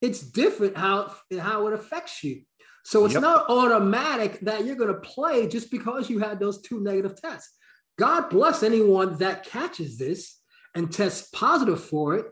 [0.00, 2.42] it's different how, how it affects you.
[2.84, 3.22] So it's yep.
[3.22, 7.56] not automatic that you're going to play just because you had those two negative tests.
[7.98, 10.38] God bless anyone that catches this
[10.74, 12.26] and tests positive for it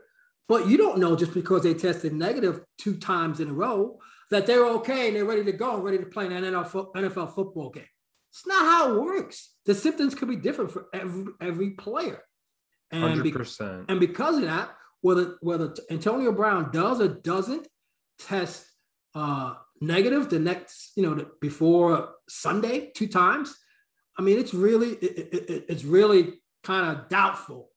[0.47, 3.99] but you don't know just because they tested negative two times in a row
[4.31, 7.69] that they're okay and they're ready to go and ready to play an NFL football
[7.69, 7.85] game.
[8.31, 9.53] It's not how it works.
[9.65, 12.23] The symptoms could be different for every every player.
[12.91, 13.87] And, 100%.
[13.87, 14.69] Be, and because of that,
[15.01, 17.67] whether whether Antonio Brown does or doesn't
[18.17, 18.65] test
[19.13, 23.55] uh, negative the next, you know, before Sunday two times,
[24.17, 27.69] I mean, it's really it, it, it's really kind of doubtful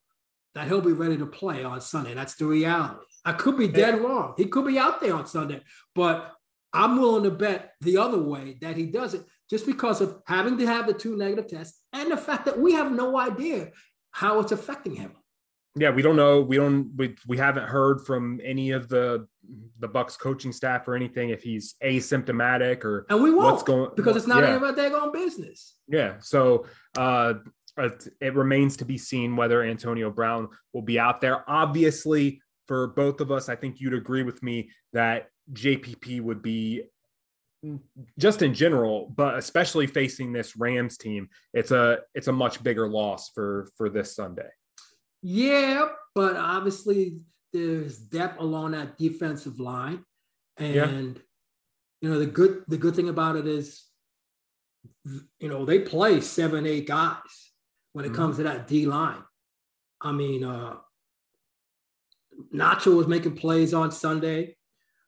[0.57, 2.15] that he'll be ready to play on Sunday.
[2.15, 3.05] That's the reality.
[3.23, 4.33] I could be dead wrong.
[4.37, 5.61] He could be out there on Sunday,
[5.93, 6.33] but
[6.73, 10.65] I'm willing to bet the other way that he doesn't just because of having to
[10.65, 13.69] have the two negative tests and the fact that we have no idea
[14.11, 15.11] how it's affecting him.
[15.75, 16.41] Yeah, we don't know.
[16.41, 16.91] We don't.
[16.95, 19.27] We, we haven't heard from any of the
[19.79, 23.91] the Bucs coaching staff or anything if he's asymptomatic or and we won't what's going
[23.95, 24.55] because it's not yeah.
[24.55, 25.75] any of their own business.
[25.87, 26.15] Yeah.
[26.19, 26.65] So
[26.97, 27.35] uh,
[27.77, 31.49] it remains to be seen whether Antonio Brown will be out there.
[31.49, 36.83] Obviously, for both of us, I think you'd agree with me that JPP would be
[37.63, 37.79] mm,
[38.17, 42.87] just in general, but especially facing this Rams team, it's a it's a much bigger
[42.87, 44.49] loss for for this Sunday.
[45.21, 47.19] Yeah, but obviously
[47.53, 50.03] there's depth along that defensive line,
[50.57, 51.21] and yeah.
[52.01, 53.85] you know the good the good thing about it is,
[55.39, 57.47] you know they play seven eight guys
[57.93, 58.17] when it mm-hmm.
[58.17, 59.23] comes to that D line.
[60.01, 60.75] I mean, uh,
[62.53, 64.55] Nacho was making plays on Sunday.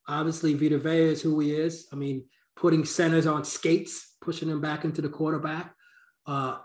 [0.08, 1.88] Obviously, Vita Vea is who he is.
[1.94, 5.74] I mean, putting centers on skates, pushing them back into the quarterback.
[6.26, 6.58] Uh,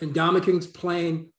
[0.00, 1.32] and Ndamukong's playing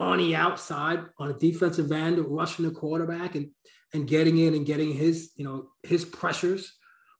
[0.00, 3.50] on the outside on a defensive end, rushing the quarterback and
[3.94, 6.74] and getting in and getting his, you know, his pressures.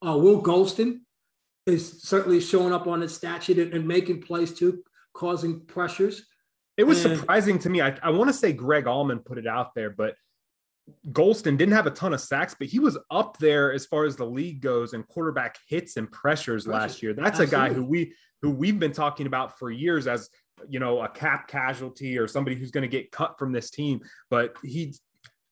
[0.05, 1.01] Uh, Will Gholston
[1.67, 4.83] is certainly showing up on the stat sheet and, and making plays too,
[5.15, 6.27] causing pressures.
[6.79, 7.83] It was surprising to me.
[7.83, 10.15] I, I want to say Greg Auman put it out there, but
[11.11, 14.17] Gholston didn't have a ton of sacks, but he was up there as far as
[14.17, 17.13] the league goes and quarterback hits and pressures last year.
[17.13, 17.57] That's Absolutely.
[17.57, 20.31] a guy who we who we've been talking about for years as
[20.69, 24.01] you know a cap casualty or somebody who's going to get cut from this team.
[24.31, 25.01] But he's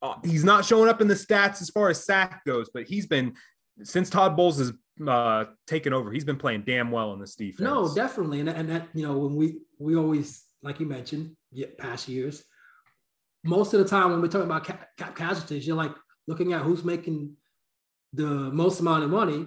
[0.03, 2.71] uh, he's not showing up in the stats as far as sack goes.
[2.73, 3.35] But he's been
[3.83, 4.73] since Todd Bowles has
[5.07, 6.13] uh, taken over.
[6.13, 7.61] He's been playing damn well in this defense.
[7.61, 11.37] No, definitely, and and that you know when we we always like you mentioned,
[11.79, 12.43] past years.
[13.45, 15.93] Most of the time, when we're talking about cap, casualties, you're like
[16.27, 17.37] looking at who's making
[18.13, 19.47] the most amount of money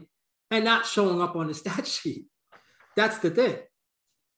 [0.49, 2.27] and not showing up on the stat sheet.
[2.95, 3.57] That's the thing.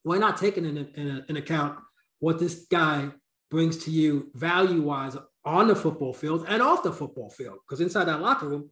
[0.04, 1.78] We're not taking in, in, in account
[2.20, 3.12] what this guy
[3.52, 5.16] brings to you value wise
[5.46, 7.60] on the football field and off the football field.
[7.68, 8.72] Because inside that locker room,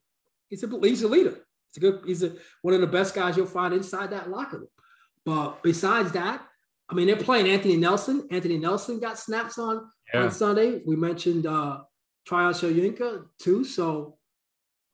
[0.49, 1.37] he's a, he's a leader.
[1.71, 4.57] He's a good, he's a, one of the best guys you'll find inside that locker
[4.57, 4.69] room.
[5.25, 6.41] But besides that,
[6.89, 8.27] I mean, they're playing Anthony Nelson.
[8.31, 10.23] Anthony Nelson got snaps on yeah.
[10.23, 10.81] on Sunday.
[10.85, 11.81] We mentioned uh,
[12.25, 13.63] Tryon Shoyinka too.
[13.63, 14.17] So,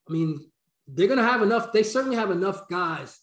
[0.09, 0.51] I mean,
[0.87, 1.71] they're going to have enough.
[1.71, 3.19] They certainly have enough guys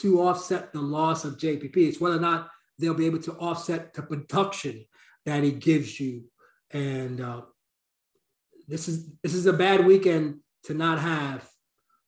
[0.00, 1.76] to offset the loss of JPP.
[1.76, 4.84] It's whether or not they'll be able to offset the production
[5.24, 6.24] that he gives you.
[6.70, 7.42] And uh,
[8.68, 11.48] this is this is a bad weekend to not have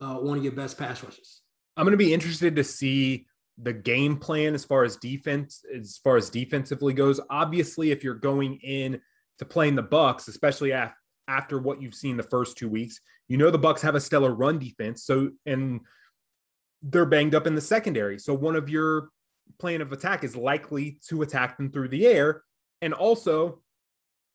[0.01, 1.41] uh, one of your best pass rushes.
[1.77, 3.27] I'm going to be interested to see
[3.61, 7.21] the game plan as far as defense as far as defensively goes.
[7.31, 9.01] Obviously, if you're going in
[9.39, 10.95] to playing the Bucs especially af-
[11.27, 14.33] after what you've seen the first two weeks, you know the Bucs have a stellar
[14.33, 15.05] run defense.
[15.05, 15.81] So and
[16.83, 18.19] they're banged up in the secondary.
[18.19, 19.09] So one of your
[19.59, 22.43] plan of attack is likely to attack them through the air.
[22.81, 23.61] And also,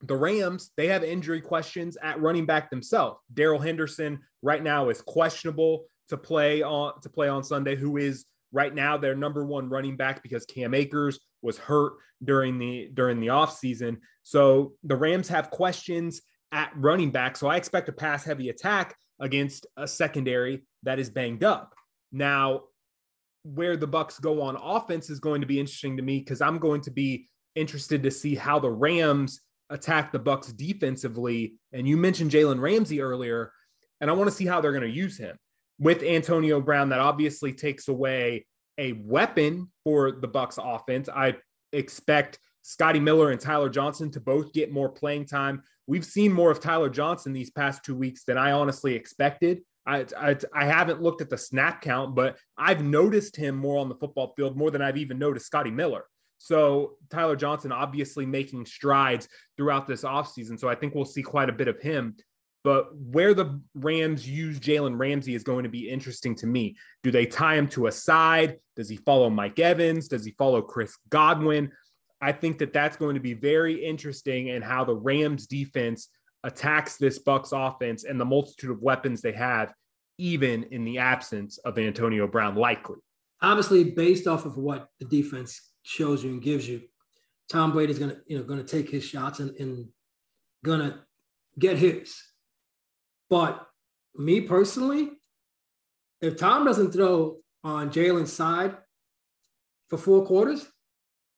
[0.02, 3.20] the Rams, they have injury questions at running back themselves.
[3.34, 8.26] Darrell Henderson right now is questionable to play on to play on Sunday, who is
[8.54, 13.20] right now their number one running back because Cam Akers was hurt during the during
[13.20, 13.98] the offseason.
[14.22, 16.22] So the Rams have questions
[16.54, 17.36] at running back.
[17.36, 21.74] So I expect a pass heavy attack against a secondary that is banged up.
[22.12, 22.62] Now,
[23.44, 26.60] where the Bucs go on offense is going to be interesting to me because I'm
[26.60, 31.56] going to be interested to see how the Rams attack the Bucs defensively.
[31.74, 33.52] And you mentioned Jalen Ramsey earlier,
[34.00, 35.38] and I want to see how they're going to use him
[35.84, 36.90] with Antonio Brown.
[36.90, 38.46] That obviously takes away
[38.78, 41.10] a weapon for the Bucs offense.
[41.10, 41.36] I
[41.74, 45.62] expect Scotty Miller and Tyler Johnson to both get more playing time.
[45.86, 49.62] We've seen more of Tyler Johnson these past two weeks than I honestly expected.
[49.86, 53.90] I, I, I haven't looked at the snap count, but I've noticed him more on
[53.90, 56.06] the football field more than I've even noticed Scotty Miller.
[56.38, 60.58] So Tyler Johnson obviously making strides throughout this offseason.
[60.58, 62.16] So I think we'll see quite a bit of him.
[62.64, 66.78] But where the Rams use Jalen Ramsey is going to be interesting to me.
[67.04, 68.58] Do they tie him to a side?
[68.76, 70.08] Does he follow Mike Evans?
[70.08, 71.72] Does he follow Chris Godwin?
[72.22, 76.08] I think that that's going to be very interesting in how the Rams defense
[76.46, 79.74] attacks this Bucs offense and the multitude of weapons they have,
[80.18, 82.98] even in the absence of Antonio Brown, likely.
[83.42, 86.84] Obviously, based off of what the defense shows you and gives you,
[87.52, 89.90] Tom Brady's gonna, you know, gonna take his shots and, and
[90.64, 91.04] gonna
[91.60, 92.16] get his.
[93.34, 93.68] But
[94.16, 95.10] me personally,
[96.22, 98.78] if Tom doesn't throw on Jalen's side
[99.90, 100.68] for four quarters,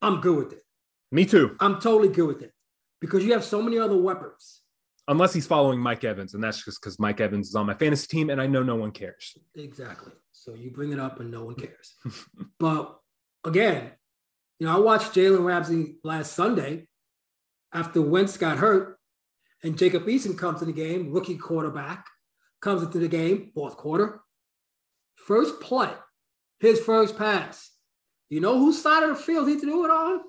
[0.02, 0.64] I'm good with it.
[1.14, 1.56] Me too.
[1.62, 2.52] I'm totally good with it
[3.00, 4.64] because you have so many other weapons
[5.08, 8.08] unless he's following Mike Evans, and that's just because Mike Evans is on my fantasy
[8.08, 9.38] team, and I know no one cares.
[9.56, 10.12] Exactly.
[10.34, 11.96] So you bring it up, and no one cares.
[12.60, 13.00] but
[13.46, 13.92] again,
[14.60, 16.88] you know, I watched Jalen Ramsey last Sunday
[17.72, 18.95] after Wentz got hurt,
[19.66, 22.06] and Jacob Eason comes in the game, rookie quarterback,
[22.62, 24.22] comes into the game, fourth quarter.
[25.16, 25.90] First play,
[26.60, 27.72] his first pass.
[28.30, 30.22] You know whose side of the field he threw it on?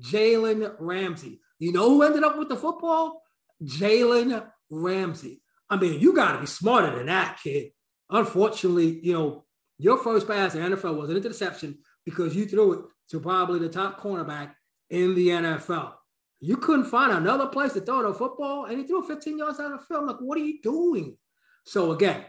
[0.00, 1.40] Jalen Ramsey.
[1.58, 3.22] You know who ended up with the football?
[3.64, 5.42] Jalen Ramsey.
[5.68, 7.72] I mean, you got to be smarter than that, kid.
[8.10, 9.44] Unfortunately, you know,
[9.76, 13.68] your first pass in NFL was an interception because you threw it to probably the
[13.68, 14.52] top cornerback
[14.88, 15.94] in the NFL.
[16.40, 19.72] You couldn't find another place to throw the football, and he threw 15 yards out
[19.72, 20.02] of the field.
[20.02, 21.16] I'm like, what are you doing?
[21.64, 22.24] So again,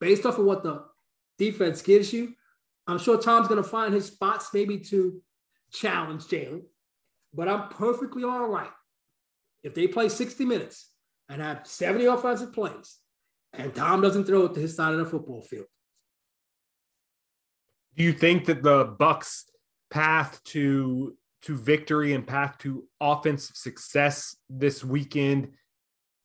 [0.00, 0.84] based off of what the
[1.38, 2.34] defense gives you,
[2.86, 5.20] I'm sure Tom's going to find his spots maybe to
[5.72, 6.62] challenge Jalen,
[7.34, 8.70] but I'm perfectly all right
[9.62, 10.90] if they play 60 minutes
[11.28, 12.98] and have 70 offensive plays,
[13.52, 15.66] and Tom doesn't throw it to his side of the football field.
[17.96, 19.44] Do you think that the Bucs'
[19.90, 25.48] path to to victory and path to offensive success this weekend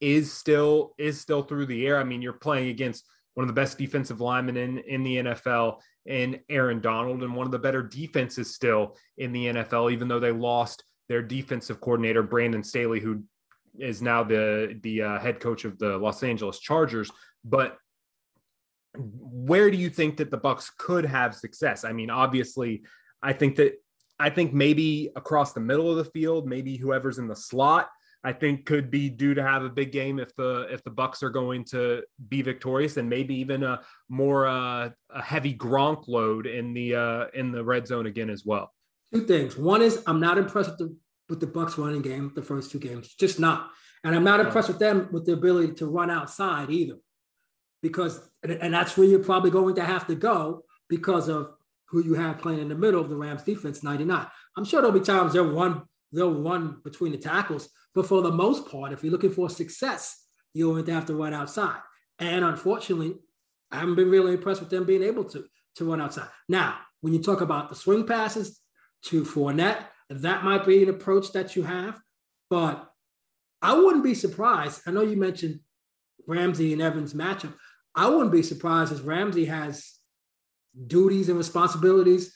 [0.00, 1.98] is still is still through the air?
[1.98, 3.04] I mean, you're playing against
[3.34, 7.46] one of the best defensive linemen in, in the NFL and Aaron Donald, and one
[7.46, 12.22] of the better defenses still in the NFL, even though they lost their defensive coordinator
[12.22, 13.22] Brandon Staley, who
[13.78, 17.10] is now the the uh, head coach of the Los Angeles Chargers.
[17.44, 17.76] But
[18.96, 21.84] where do you think that the Bucs could have success?
[21.84, 22.82] I mean, obviously,
[23.22, 23.74] I think that
[24.18, 27.88] I think maybe across the middle of the field, maybe whoever's in the slot,
[28.24, 31.22] I think could be due to have a big game if the if the Bucs
[31.22, 36.46] are going to be victorious, and maybe even a more uh, a heavy Gronk load
[36.46, 38.72] in the uh, in the red zone again as well.
[39.14, 39.56] Two things.
[39.56, 40.96] One is I'm not impressed with the
[41.28, 43.70] with the Bucs running game the first two games, just not.
[44.04, 46.98] And I'm not impressed with them with the ability to run outside either,
[47.82, 51.52] because and that's where you're probably going to have to go because of
[51.88, 54.26] who you have playing in the middle of the Rams defense 99.
[54.56, 55.82] I'm sure there'll be times they'll run
[56.12, 60.24] they'll run between the tackles, but for the most part, if you're looking for success,
[60.54, 61.80] you're going to have to run outside.
[62.18, 63.16] And unfortunately,
[63.70, 65.44] I haven't been really impressed with them being able to
[65.76, 66.28] to run outside.
[66.48, 68.60] Now, when you talk about the swing passes,
[69.02, 69.84] to Fournette.
[70.10, 72.00] That might be an approach that you have,
[72.48, 72.90] but
[73.60, 74.82] I wouldn't be surprised.
[74.86, 75.60] I know you mentioned
[76.26, 77.54] Ramsey and Evans matchup.
[77.94, 79.97] I wouldn't be surprised as Ramsey has
[80.86, 82.34] duties and responsibilities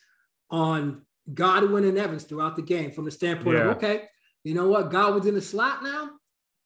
[0.50, 3.64] on Godwin and Evans throughout the game from the standpoint yeah.
[3.64, 4.04] of okay,
[4.44, 6.10] you know what, Godwin's in the slot now.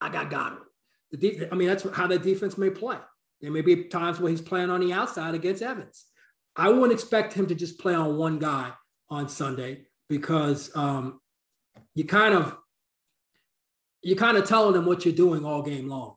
[0.01, 0.63] I got Godwin.
[1.11, 2.97] The def- I mean, that's how the defense may play.
[3.41, 6.05] There may be times where he's playing on the outside against Evans.
[6.55, 8.71] I wouldn't expect him to just play on one guy
[9.09, 11.19] on Sunday because um,
[11.93, 12.57] you kind of
[14.01, 16.15] you kind of telling them what you're doing all game long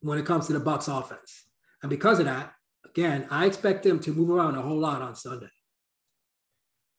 [0.00, 1.44] when it comes to the Bucs offense.
[1.82, 2.52] And because of that,
[2.98, 5.48] again, I expect them to move around a whole lot on Sunday.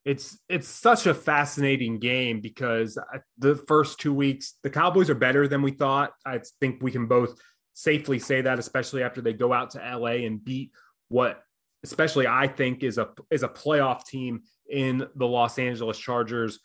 [0.06, 2.98] It's it's such a fascinating game because
[3.38, 6.14] the first two weeks the Cowboys are better than we thought.
[6.26, 7.38] I think we can both
[7.74, 10.72] safely say that, especially after they go out to LA and beat
[11.10, 11.44] what,
[11.84, 16.60] especially I think is a is a playoff team in the Los Angeles Chargers.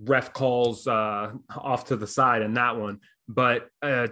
[0.00, 4.08] Ref calls uh, off to the side in that one, but uh,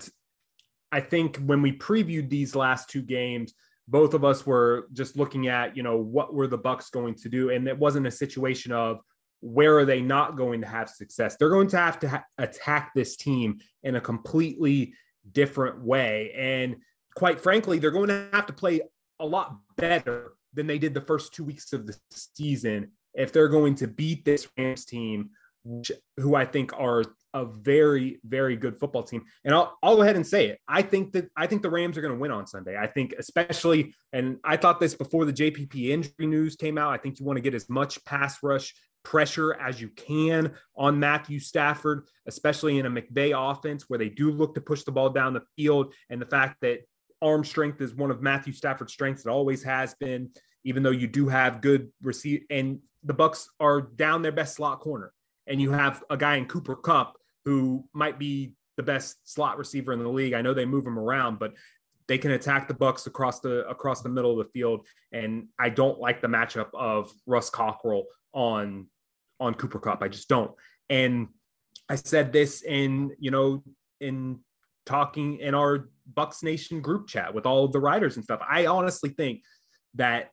[0.92, 3.54] I think when we previewed these last two games,
[3.88, 7.28] both of us were just looking at, you know, what were the bucs going to
[7.28, 9.00] do, and it wasn't a situation of
[9.40, 11.36] where are they not going to have success.
[11.36, 14.94] They're going to have to ha- attack this team in a completely
[15.32, 16.76] different way, and
[17.14, 18.80] quite frankly, they're going to have to play
[19.20, 23.48] a lot better than they did the first two weeks of the season if they're
[23.48, 25.30] going to beat this Rams team,
[26.18, 27.04] who I think are
[27.34, 29.24] a very, very good football team.
[29.44, 30.60] And I'll, I'll go ahead and say it.
[30.66, 32.76] I think that I think the Rams are going to win on Sunday.
[32.76, 36.92] I think, especially, and I thought this before the JPP injury news came out.
[36.92, 40.98] I think you want to get as much pass rush pressure as you can on
[40.98, 45.10] Matthew Stafford, especially in a McVay offense where they do look to push the ball
[45.10, 45.94] down the field.
[46.10, 46.80] And the fact that
[47.22, 49.24] arm strength is one of Matthew Stafford's strengths.
[49.24, 50.30] It always has been,
[50.64, 54.80] even though you do have good receive and the Bucs are down their best slot
[54.80, 55.12] corner.
[55.46, 59.92] And you have a guy in Cooper Kupp who might be the best slot receiver
[59.92, 60.34] in the league.
[60.34, 61.54] I know they move him around, but
[62.08, 64.86] they can attack the Bucs across the across the middle of the field.
[65.12, 68.86] And I don't like the matchup of Ross Cockrell on
[69.40, 70.02] on Cooper Kupp.
[70.02, 70.52] I just don't.
[70.88, 71.28] And
[71.88, 73.62] I said this in you know
[74.00, 74.40] in
[74.84, 78.40] talking in our Bucs Nation group chat with all of the writers and stuff.
[78.48, 79.42] I honestly think
[79.94, 80.30] that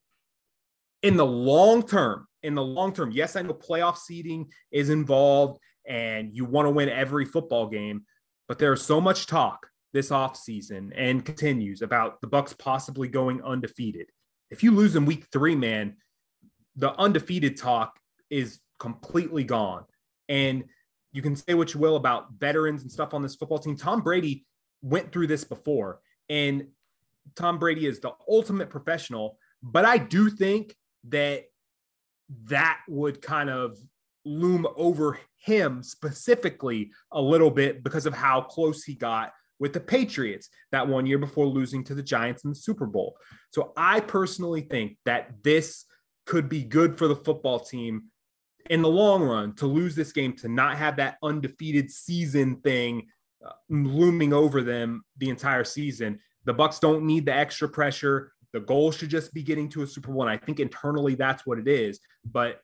[1.03, 5.59] in the long term, in the long term, yes, I know playoff seeding is involved
[5.85, 8.05] and you want to win every football game.
[8.47, 14.07] But there's so much talk this offseason and continues about the Bucs possibly going undefeated.
[14.49, 15.97] If you lose in week three, man,
[16.75, 17.99] the undefeated talk
[18.29, 19.83] is completely gone.
[20.29, 20.65] And
[21.11, 23.77] you can say what you will about veterans and stuff on this football team.
[23.77, 24.45] Tom Brady
[24.81, 26.67] went through this before, and
[27.35, 29.37] Tom Brady is the ultimate professional.
[29.61, 30.75] But I do think
[31.09, 31.45] that
[32.45, 33.77] that would kind of
[34.25, 39.79] loom over him specifically a little bit because of how close he got with the
[39.79, 43.15] Patriots that one year before losing to the Giants in the Super Bowl.
[43.51, 45.85] So I personally think that this
[46.25, 48.03] could be good for the football team
[48.69, 53.07] in the long run to lose this game, to not have that undefeated season thing
[53.45, 56.19] uh, looming over them the entire season.
[56.45, 58.32] The Bucs don't need the extra pressure.
[58.53, 60.21] The goal should just be getting to a Super Bowl.
[60.21, 61.99] And I think internally that's what it is.
[62.23, 62.61] But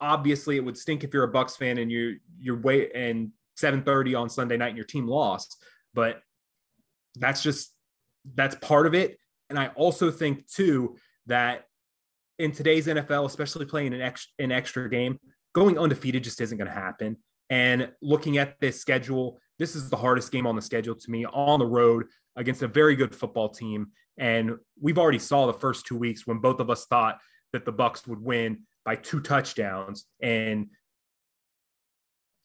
[0.00, 4.14] obviously it would stink if you're a Bucs fan and you you're wait and 7:30
[4.14, 5.62] on Sunday night and your team lost,
[5.94, 6.20] but
[7.16, 7.74] that's just
[8.34, 9.18] that's part of it.
[9.50, 10.96] And I also think too
[11.26, 11.64] that
[12.38, 15.18] in today's NFL, especially playing an extra, an extra game,
[15.54, 17.16] going undefeated just isn't going to happen.
[17.50, 21.24] And looking at this schedule, this is the hardest game on the schedule to me
[21.24, 22.06] on the road
[22.38, 23.88] against a very good football team.
[24.16, 27.18] And we've already saw the first two weeks when both of us thought
[27.52, 30.68] that the Bucs would win by two touchdowns and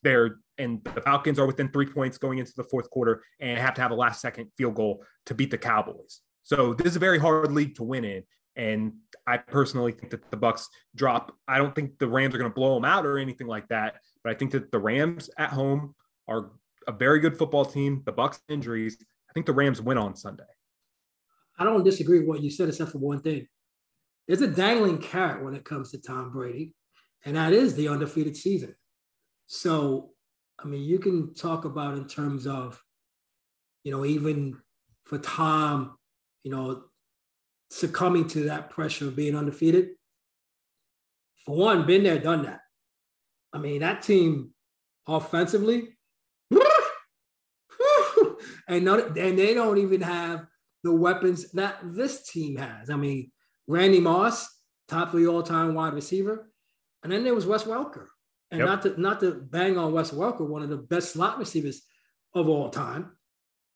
[0.01, 3.73] they're and the Falcons are within three points going into the fourth quarter and have
[3.73, 6.19] to have a last second field goal to beat the Cowboys.
[6.43, 8.23] So this is a very hard league to win in.
[8.55, 8.93] And
[9.25, 10.65] I personally think that the Bucs
[10.95, 11.35] drop.
[11.47, 13.95] I don't think the Rams are going to blow them out or anything like that.
[14.23, 15.95] But I think that the Rams at home
[16.27, 16.51] are
[16.87, 18.03] a very good football team.
[18.05, 18.97] The Bucs injuries.
[19.33, 20.43] I think the Rams win on Sunday.
[21.57, 23.47] I don't disagree with what you said, except for one thing
[24.27, 26.75] there's a dangling carrot when it comes to Tom Brady,
[27.25, 28.75] and that is the undefeated season.
[29.47, 30.11] So,
[30.63, 32.81] I mean, you can talk about in terms of,
[33.83, 34.59] you know, even
[35.05, 35.97] for Tom,
[36.43, 36.83] you know,
[37.71, 39.89] succumbing to that pressure of being undefeated.
[41.45, 42.61] For one, been there, done that.
[43.51, 44.51] I mean, that team
[45.07, 45.97] offensively,
[48.67, 50.45] and not, and they don't even have
[50.83, 52.89] the weapons that this team has.
[52.89, 53.31] I mean,
[53.67, 54.47] Randy Moss,
[54.87, 56.49] top three all-time wide receiver.
[57.03, 58.07] And then there was Wes Welker.
[58.51, 58.67] And yep.
[58.67, 61.81] not to not to bang on Wes Welker, one of the best slot receivers.
[62.35, 63.11] of all time,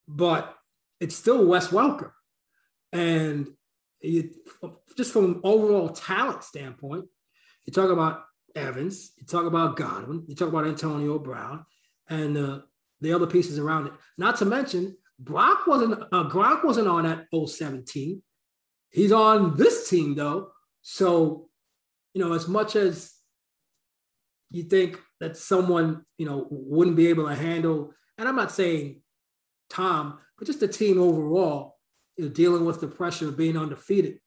[0.08, 0.56] but
[1.00, 2.12] it's still Wes Welker.
[2.92, 3.48] And
[4.02, 4.32] you,
[4.96, 7.06] just from an overall talent standpoint,
[7.66, 8.24] you talk about
[8.56, 11.66] Evans, you talk about Godwin, you talk about Antonio Brown,
[12.10, 12.60] and uh,
[13.02, 13.94] the other pieces around it.
[14.18, 16.30] Not to mention, Brock wasn't uh,
[16.64, 18.22] wasn't on that 017.
[18.90, 20.52] He's on this team though.
[20.82, 21.50] So,
[22.14, 23.14] you know, as much as
[24.52, 29.02] you think that someone, you know, wouldn't be able to handle, and I'm not saying
[29.70, 31.78] Tom, but just the team overall,
[32.16, 34.20] you know, dealing with the pressure of being undefeated.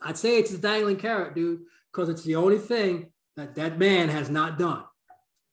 [0.00, 1.60] I'd say it's a dangling carrot, dude,
[1.92, 4.84] because it's the only thing that that man has not done,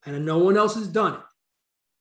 [0.06, 1.22] and no one else has done it.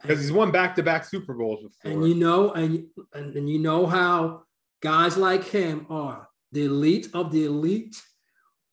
[0.03, 1.93] Because he's won back-to-back Super Bowls before.
[1.93, 4.45] And you know, and, and and you know how
[4.83, 8.01] guys like him are the elite of the elite,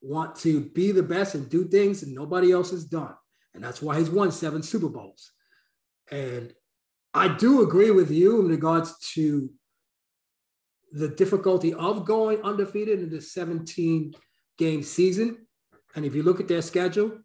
[0.01, 3.13] want to be the best and do things that nobody else has done,
[3.53, 5.31] and that's why he's won seven Super Bowls.
[6.11, 6.53] And
[7.13, 9.49] I do agree with you in regards to
[10.91, 14.13] the difficulty of going undefeated in the 17
[14.57, 15.47] game season.
[15.95, 17.17] And if you look at their schedule,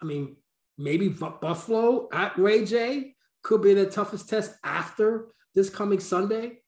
[0.00, 0.36] I mean,
[0.78, 3.15] maybe Buffalo at Ray J
[3.46, 6.58] could be the toughest test after this coming Sunday.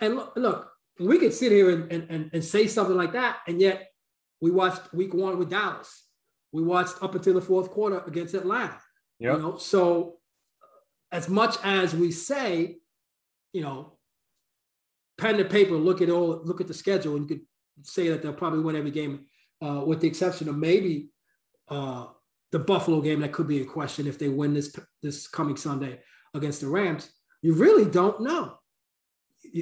[0.00, 0.68] And look, look
[0.98, 3.92] we could sit here and, and, and say something like that, and yet
[4.40, 6.04] we watched week one with Dallas.
[6.50, 8.78] We watched up until the fourth quarter against Atlanta.
[9.20, 9.36] Yep.
[9.36, 10.16] You know, so
[11.12, 12.78] as much as we say,
[13.52, 13.96] you know,
[15.18, 17.46] pen to paper, look at all, look at the schedule, and you could
[17.86, 19.26] say that they'll probably win every game,
[19.62, 21.10] uh, with the exception of maybe
[21.68, 22.06] uh,
[22.50, 26.00] the Buffalo game that could be in question if they win this this coming Sunday
[26.36, 27.10] against the Rams.
[27.42, 28.58] You really don't know.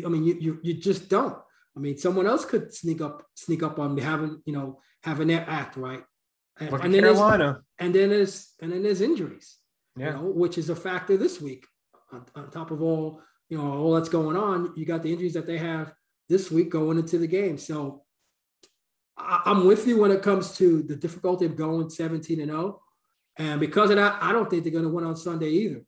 [0.05, 1.37] I mean, you you, you just don't.
[1.77, 5.49] I mean, someone else could sneak up sneak up on having you know having their
[5.49, 6.03] act right.
[6.59, 7.63] And, and then Carolina.
[7.79, 9.59] And then there's and then there's injuries.
[9.97, 10.07] Yeah.
[10.07, 11.67] You know, which is a factor this week.
[12.13, 15.35] On, on top of all you know all that's going on, you got the injuries
[15.35, 15.93] that they have
[16.29, 17.59] this week going into the game.
[17.59, 18.05] So
[19.17, 22.81] I, I'm with you when it comes to the difficulty of going 17 and 0.
[23.37, 25.83] And because of that, I don't think they're going to win on Sunday either.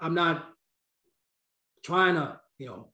[0.00, 0.48] I'm not
[1.84, 2.88] trying to, you know,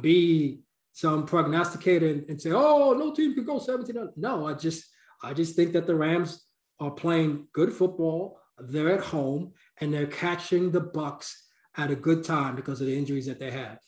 [0.00, 0.60] be
[0.92, 4.10] some prognosticator and, and say, oh, no team can go 17.
[4.16, 4.84] No, I just
[5.22, 6.44] I just think that the Rams
[6.80, 8.40] are playing good football.
[8.58, 11.32] They're at home and they're catching the Bucs
[11.76, 13.78] at a good time because of the injuries that they have.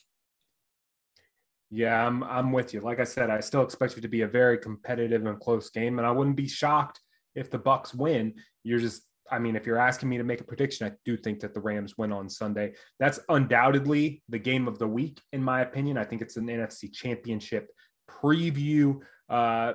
[1.70, 2.80] Yeah, I'm I'm with you.
[2.80, 5.98] Like I said, I still expect it to be a very competitive and close game,
[5.98, 7.00] and I wouldn't be shocked
[7.34, 8.34] if the Bucs win.
[8.64, 11.40] You're just I mean, if you're asking me to make a prediction, I do think
[11.40, 12.72] that the Rams win on Sunday.
[12.98, 15.96] That's undoubtedly the game of the week, in my opinion.
[15.96, 17.70] I think it's an NFC championship
[18.10, 19.00] preview.
[19.28, 19.74] Uh,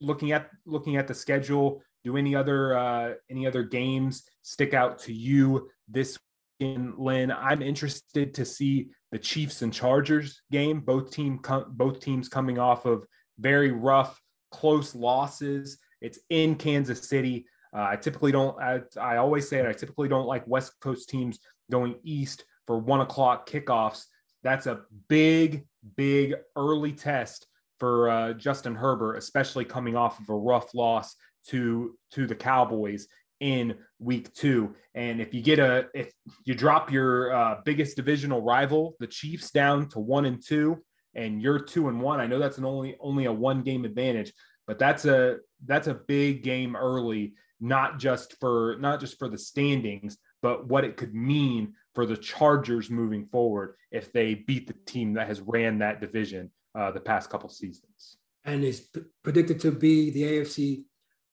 [0.00, 4.98] looking at looking at the schedule, do any other uh, any other games stick out
[5.00, 6.18] to you this
[6.60, 7.32] in Lynn?
[7.32, 10.80] I'm interested to see the Chiefs and Chargers game.
[10.80, 13.04] Both team com- both teams coming off of
[13.38, 14.20] very rough,
[14.50, 15.78] close losses.
[16.00, 17.46] It's in Kansas City.
[17.78, 18.60] Uh, I typically don't.
[18.60, 19.66] I, I always say it.
[19.66, 21.38] I typically don't like West Coast teams
[21.70, 24.04] going east for one o'clock kickoffs.
[24.42, 25.64] That's a big,
[25.96, 27.46] big early test
[27.78, 31.14] for uh, Justin Herbert, especially coming off of a rough loss
[31.48, 33.06] to to the Cowboys
[33.38, 34.74] in week two.
[34.96, 36.12] And if you get a if
[36.44, 40.78] you drop your uh, biggest divisional rival, the Chiefs, down to one and two,
[41.14, 44.32] and you're two and one, I know that's an only only a one game advantage,
[44.66, 49.38] but that's a that's a big game early not just for not just for the
[49.38, 54.74] standings, but what it could mean for the Chargers moving forward if they beat the
[54.86, 58.18] team that has ran that division uh, the past couple seasons.
[58.44, 60.84] And is p- predicted to be the AFC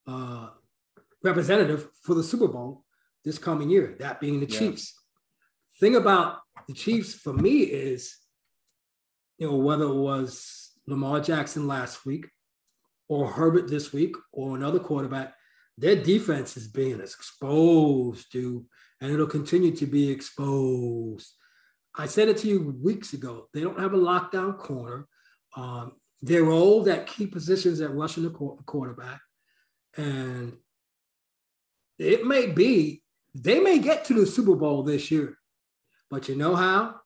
[0.06, 0.48] uh,
[1.22, 2.84] representative for the Super Bowl
[3.24, 4.58] this coming year, that being the yeah.
[4.58, 4.94] Chiefs.
[5.78, 8.16] Thing about the Chiefs for me is,
[9.38, 12.26] you know, whether it was Lamar Jackson last week
[13.08, 15.34] or Herbert this week or another quarterback,
[15.78, 18.64] their defense is being exposed, to,
[19.00, 21.32] and it'll continue to be exposed.
[21.94, 23.48] I said it to you weeks ago.
[23.52, 25.06] They don't have a lockdown corner.
[25.56, 29.20] Um, they're old at key positions at rushing the quarterback.
[29.96, 30.56] And
[31.98, 33.02] it may be,
[33.34, 35.38] they may get to the Super Bowl this year.
[36.10, 36.96] But you know how?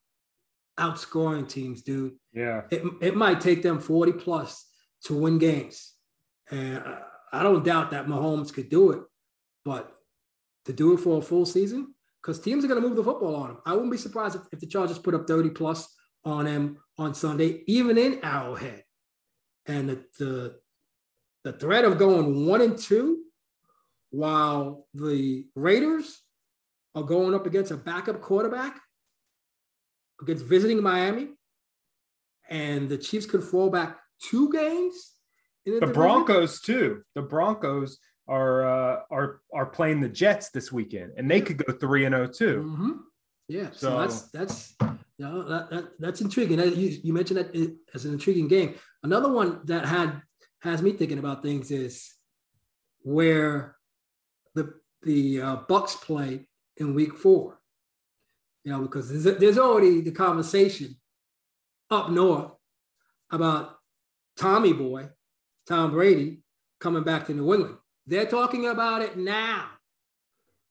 [0.78, 2.16] Outscoring teams, dude.
[2.32, 2.62] Yeah.
[2.70, 4.66] It, it might take them 40 plus
[5.04, 5.94] to win games.
[6.50, 6.98] And uh,
[7.32, 9.00] I don't doubt that Mahomes could do it,
[9.64, 9.92] but
[10.64, 13.36] to do it for a full season, because teams are going to move the football
[13.36, 13.58] on him.
[13.64, 15.88] I wouldn't be surprised if, if the Chargers put up 30 plus
[16.24, 18.84] on him on Sunday, even in Arrowhead.
[19.66, 20.56] And the, the,
[21.44, 23.22] the threat of going one and two
[24.10, 26.20] while the Raiders
[26.94, 28.78] are going up against a backup quarterback,
[30.20, 31.28] against visiting Miami,
[32.48, 35.14] and the Chiefs could fall back two games.
[35.66, 37.02] The, Broncos too.
[37.14, 41.72] The Broncos are uh, are are playing the Jets this weekend, and they could go
[41.72, 42.62] three and zero oh, too.
[42.66, 42.90] Mm-hmm.
[43.48, 46.58] Yeah, so, so, that's that's you know, that, that, that's intriguing.
[46.58, 48.76] You, you mentioned that as an intriguing game.
[49.02, 50.22] Another one that had
[50.62, 52.14] has me thinking about things is
[53.02, 53.76] where
[54.54, 56.46] the the uh, Bucs play
[56.76, 57.60] in Week Four.
[58.64, 60.96] You know, because there's, there's already the conversation
[61.90, 62.52] up north
[63.30, 63.76] about
[64.36, 65.08] Tommy Boy,
[65.70, 66.42] Tom Brady,
[66.80, 67.76] coming back to New England.
[68.04, 69.68] They're talking about it now.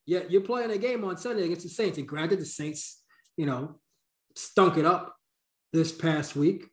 [0.06, 1.98] Yet you're playing a game on Sunday against the Saints.
[1.98, 3.02] And granted, the Saints,
[3.38, 3.80] you know,
[4.36, 5.16] stunk it up
[5.72, 6.66] this past week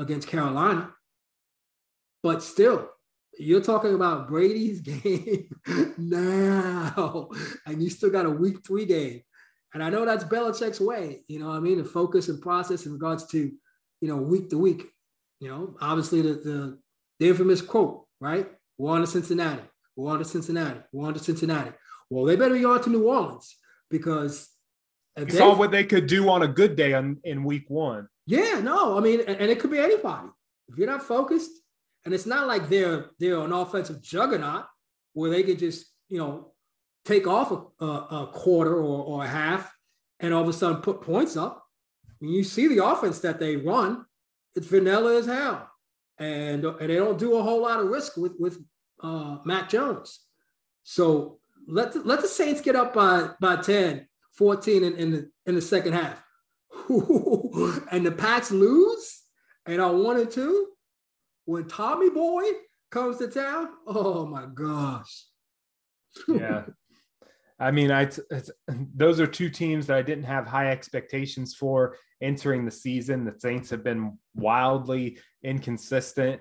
[0.00, 0.90] against Carolina.
[2.24, 2.90] But still,
[3.38, 5.48] you're talking about Brady's game
[5.96, 7.28] now,
[7.66, 9.20] and you still got a week three game.
[9.74, 11.78] And I know that's Belichick's way, you know I mean?
[11.78, 13.52] The focus and process in regards to,
[14.00, 14.86] you know, week to week.
[15.38, 16.78] You know, obviously the, the,
[17.24, 18.46] the infamous quote, right?
[18.76, 19.62] We're on to Cincinnati.
[19.96, 20.80] We're on to Cincinnati.
[20.92, 21.72] We're on to Cincinnati.
[22.10, 23.56] Well, they better be on to New Orleans
[23.90, 24.50] because
[25.18, 28.08] you saw what they could do on a good day on, in week one.
[28.26, 30.28] Yeah, no, I mean, and, and it could be anybody.
[30.68, 31.50] If you're not focused,
[32.04, 34.66] and it's not like they're they're an offensive juggernaut
[35.14, 36.52] where they could just you know
[37.04, 37.88] take off a, a,
[38.22, 39.72] a quarter or, or a half
[40.20, 41.64] and all of a sudden put points up.
[42.18, 44.04] When you see the offense that they run,
[44.54, 45.70] it's vanilla as hell,
[46.18, 48.58] and and they don't do a whole lot of risk with with
[49.02, 50.20] uh, Mac Jones.
[50.82, 54.06] So let the, let the Saints get up by by 10,
[54.36, 56.22] 14 in, in the in the second half,
[56.88, 59.22] and the Pats lose
[59.66, 60.68] and I and two
[61.44, 62.42] when Tommy Boy
[62.90, 65.26] comes to town, oh my gosh.
[66.28, 66.64] yeah.
[67.58, 68.10] I mean, I
[68.68, 73.24] those are two teams that I didn't have high expectations for entering the season.
[73.24, 76.40] The Saints have been wildly inconsistent.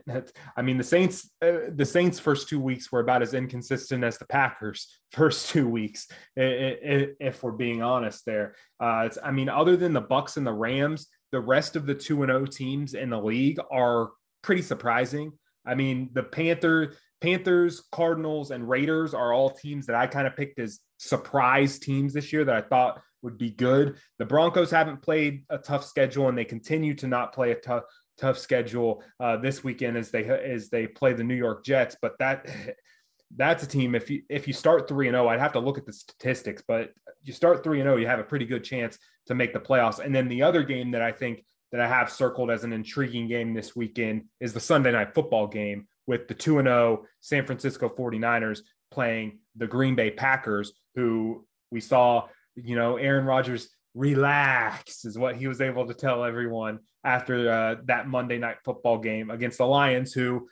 [0.57, 4.17] I mean, the Saints uh, the Saints first two weeks were about as inconsistent as
[4.17, 8.25] the Packers first two weeks, if we're being honest.
[8.25, 11.95] There, uh, I mean, other than the Bucks and the Rams, the rest of the
[11.95, 14.09] two and O teams in the league are
[14.41, 15.33] pretty surprising.
[15.65, 20.35] I mean, the Panther, Panthers, Cardinals, and Raiders are all teams that I kind of
[20.35, 23.97] picked as surprise teams this year that I thought would be good.
[24.19, 27.83] The Broncos haven't played a tough schedule, and they continue to not play a tough
[28.17, 31.95] tough schedule uh, this weekend as they as they play the New York Jets.
[32.01, 32.49] But that
[33.35, 33.95] that's a team.
[33.95, 35.93] If you if you start three and zero, oh, I'd have to look at the
[35.93, 36.63] statistics.
[36.67, 36.91] But
[37.23, 38.97] you start three and zero, you have a pretty good chance
[39.27, 39.99] to make the playoffs.
[39.99, 43.27] And then the other game that I think that I have circled as an intriguing
[43.27, 47.89] game this weekend is the Sunday night football game with the 2 0 San Francisco
[47.89, 48.59] 49ers
[48.91, 55.35] playing the Green Bay Packers, who we saw, you know, Aaron Rodgers relax is what
[55.35, 59.65] he was able to tell everyone after uh, that Monday night football game against the
[59.65, 60.47] Lions, who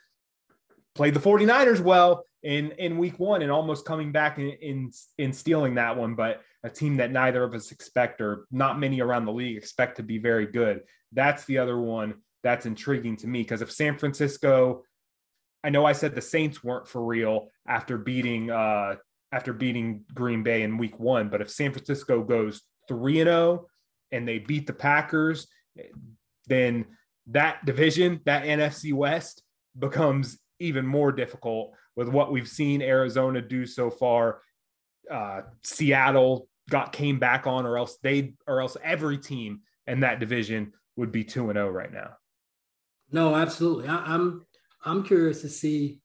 [0.94, 5.32] played the 49ers well in in week one and almost coming back in, in in
[5.32, 9.24] stealing that one but a team that neither of us expect or not many around
[9.24, 10.82] the league expect to be very good.
[11.12, 14.82] That's the other one that's intriguing to me because if san francisco
[15.64, 18.96] i know i said the saints weren't for real after beating uh
[19.32, 23.66] after beating green bay in week one but if san francisco goes 3 and 0
[24.10, 25.46] and they beat the packers
[26.46, 26.84] then
[27.26, 29.42] that division that nfc west
[29.78, 34.40] becomes even more difficult with what we've seen Arizona do so far.
[35.10, 40.20] Uh, Seattle got came back on, or else they, or else every team in that
[40.20, 42.10] division would be two and zero oh right now.
[43.10, 43.88] No, absolutely.
[43.88, 44.46] I, I'm
[44.84, 46.00] I'm curious to see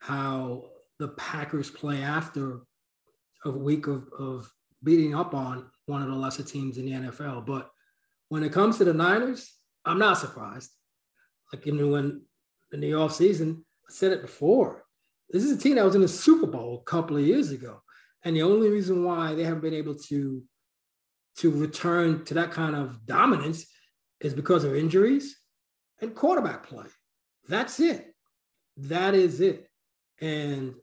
[0.00, 0.64] how
[0.98, 2.60] the Packers play after
[3.44, 4.50] a week of, of
[4.82, 7.46] beating up on one of the lesser teams in the NFL.
[7.46, 7.70] But
[8.28, 9.52] when it comes to the Niners,
[9.84, 10.70] I'm not surprised.
[11.52, 12.22] Like even when
[12.72, 14.84] in the offseason, I said it before.
[15.30, 17.82] This is a team that was in the Super Bowl a couple of years ago.
[18.24, 20.42] And the only reason why they haven't been able to,
[21.38, 23.66] to return to that kind of dominance
[24.20, 25.36] is because of injuries
[26.00, 26.86] and quarterback play.
[27.48, 28.14] That's it.
[28.76, 29.68] That is it.
[30.20, 30.74] And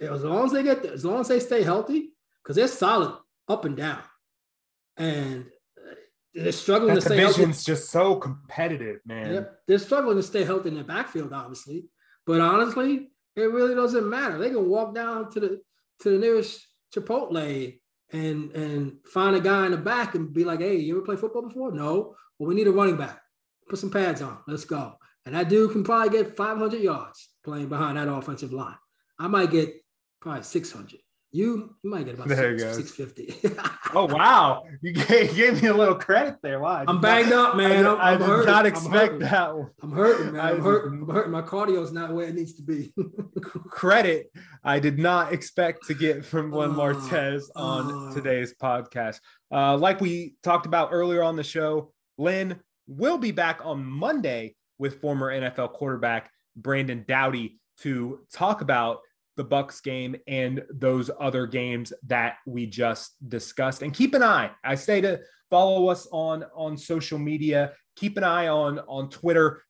[0.00, 2.12] as long as they get, as long as they stay healthy,
[2.42, 3.16] because they're solid
[3.48, 4.02] up and down,
[4.96, 5.46] and
[6.34, 7.34] they're struggling that to stay healthy.
[7.34, 9.34] Division's just so competitive, man.
[9.34, 9.56] Yep.
[9.68, 11.86] They're struggling to stay healthy in their backfield, obviously.
[12.26, 14.38] But honestly, it really doesn't matter.
[14.38, 15.60] They can walk down to the
[16.00, 17.78] to the nearest Chipotle
[18.12, 21.16] and and find a guy in the back and be like, "Hey, you ever play
[21.16, 22.16] football before?" No.
[22.38, 23.20] Well, we need a running back.
[23.68, 24.38] Put some pads on.
[24.46, 24.94] Let's go.
[25.26, 28.76] And that dude can probably get 500 yards playing behind that offensive line.
[29.18, 29.74] I might get
[30.20, 31.00] probably 600.
[31.32, 33.56] You, you might get about there six, 650.
[33.94, 34.62] oh, wow.
[34.82, 36.60] You gave, gave, me a little credit there.
[36.60, 36.84] Wow.
[36.86, 37.86] I'm banged up, man.
[37.86, 39.70] I, I'm, I did not expect that one.
[39.82, 40.40] I'm hurting, man.
[40.40, 41.02] I'm hurting.
[41.02, 41.32] I'm hurting.
[41.32, 42.94] My cardio's not where it needs to be.
[43.68, 44.30] credit
[44.62, 49.18] I did not expect to get from Lynn uh, Martez on uh, today's podcast.
[49.50, 54.54] Uh, like we talked about earlier on the show, Lynn will be back on Monday
[54.78, 59.00] with former NFL quarterback Brandon Doughty to talk about
[59.36, 63.82] the Bucs game and those other games that we just discussed.
[63.82, 64.50] And keep an eye.
[64.62, 65.20] I say to
[65.50, 67.72] follow us on on social media.
[67.96, 69.62] Keep an eye on on Twitter.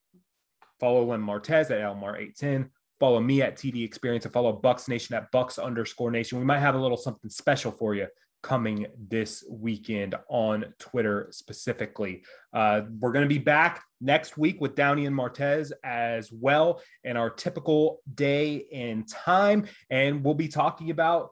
[0.81, 2.69] Follow Lynn Martez at Elmar810.
[3.01, 6.39] Follow me at TD Experience and follow Bucs Nation at Bucs underscore Nation.
[6.39, 8.07] We might have a little something special for you
[8.45, 12.23] coming this weekend on Twitter specifically.
[12.53, 17.17] Uh, we're going to be back next week with Downey and Martez as well in
[17.17, 19.67] our typical day and time.
[19.89, 21.31] And we'll be talking about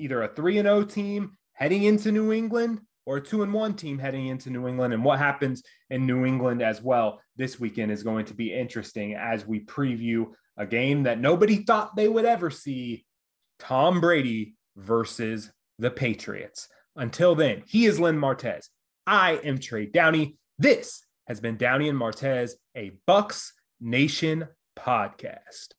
[0.00, 3.74] either a 3 and 0 team heading into New England or a 2 and 1
[3.74, 7.92] team heading into New England and what happens in New England as well this weekend
[7.92, 10.26] is going to be interesting as we preview
[10.56, 13.04] a game that nobody thought they would ever see
[13.58, 15.50] Tom Brady versus
[15.82, 16.68] the Patriots.
[16.96, 18.68] Until then, he is Lynn Martez.
[19.06, 20.36] I am Trey Downey.
[20.58, 24.46] This has been Downey and Martez, a Bucs Nation
[24.78, 25.72] podcast.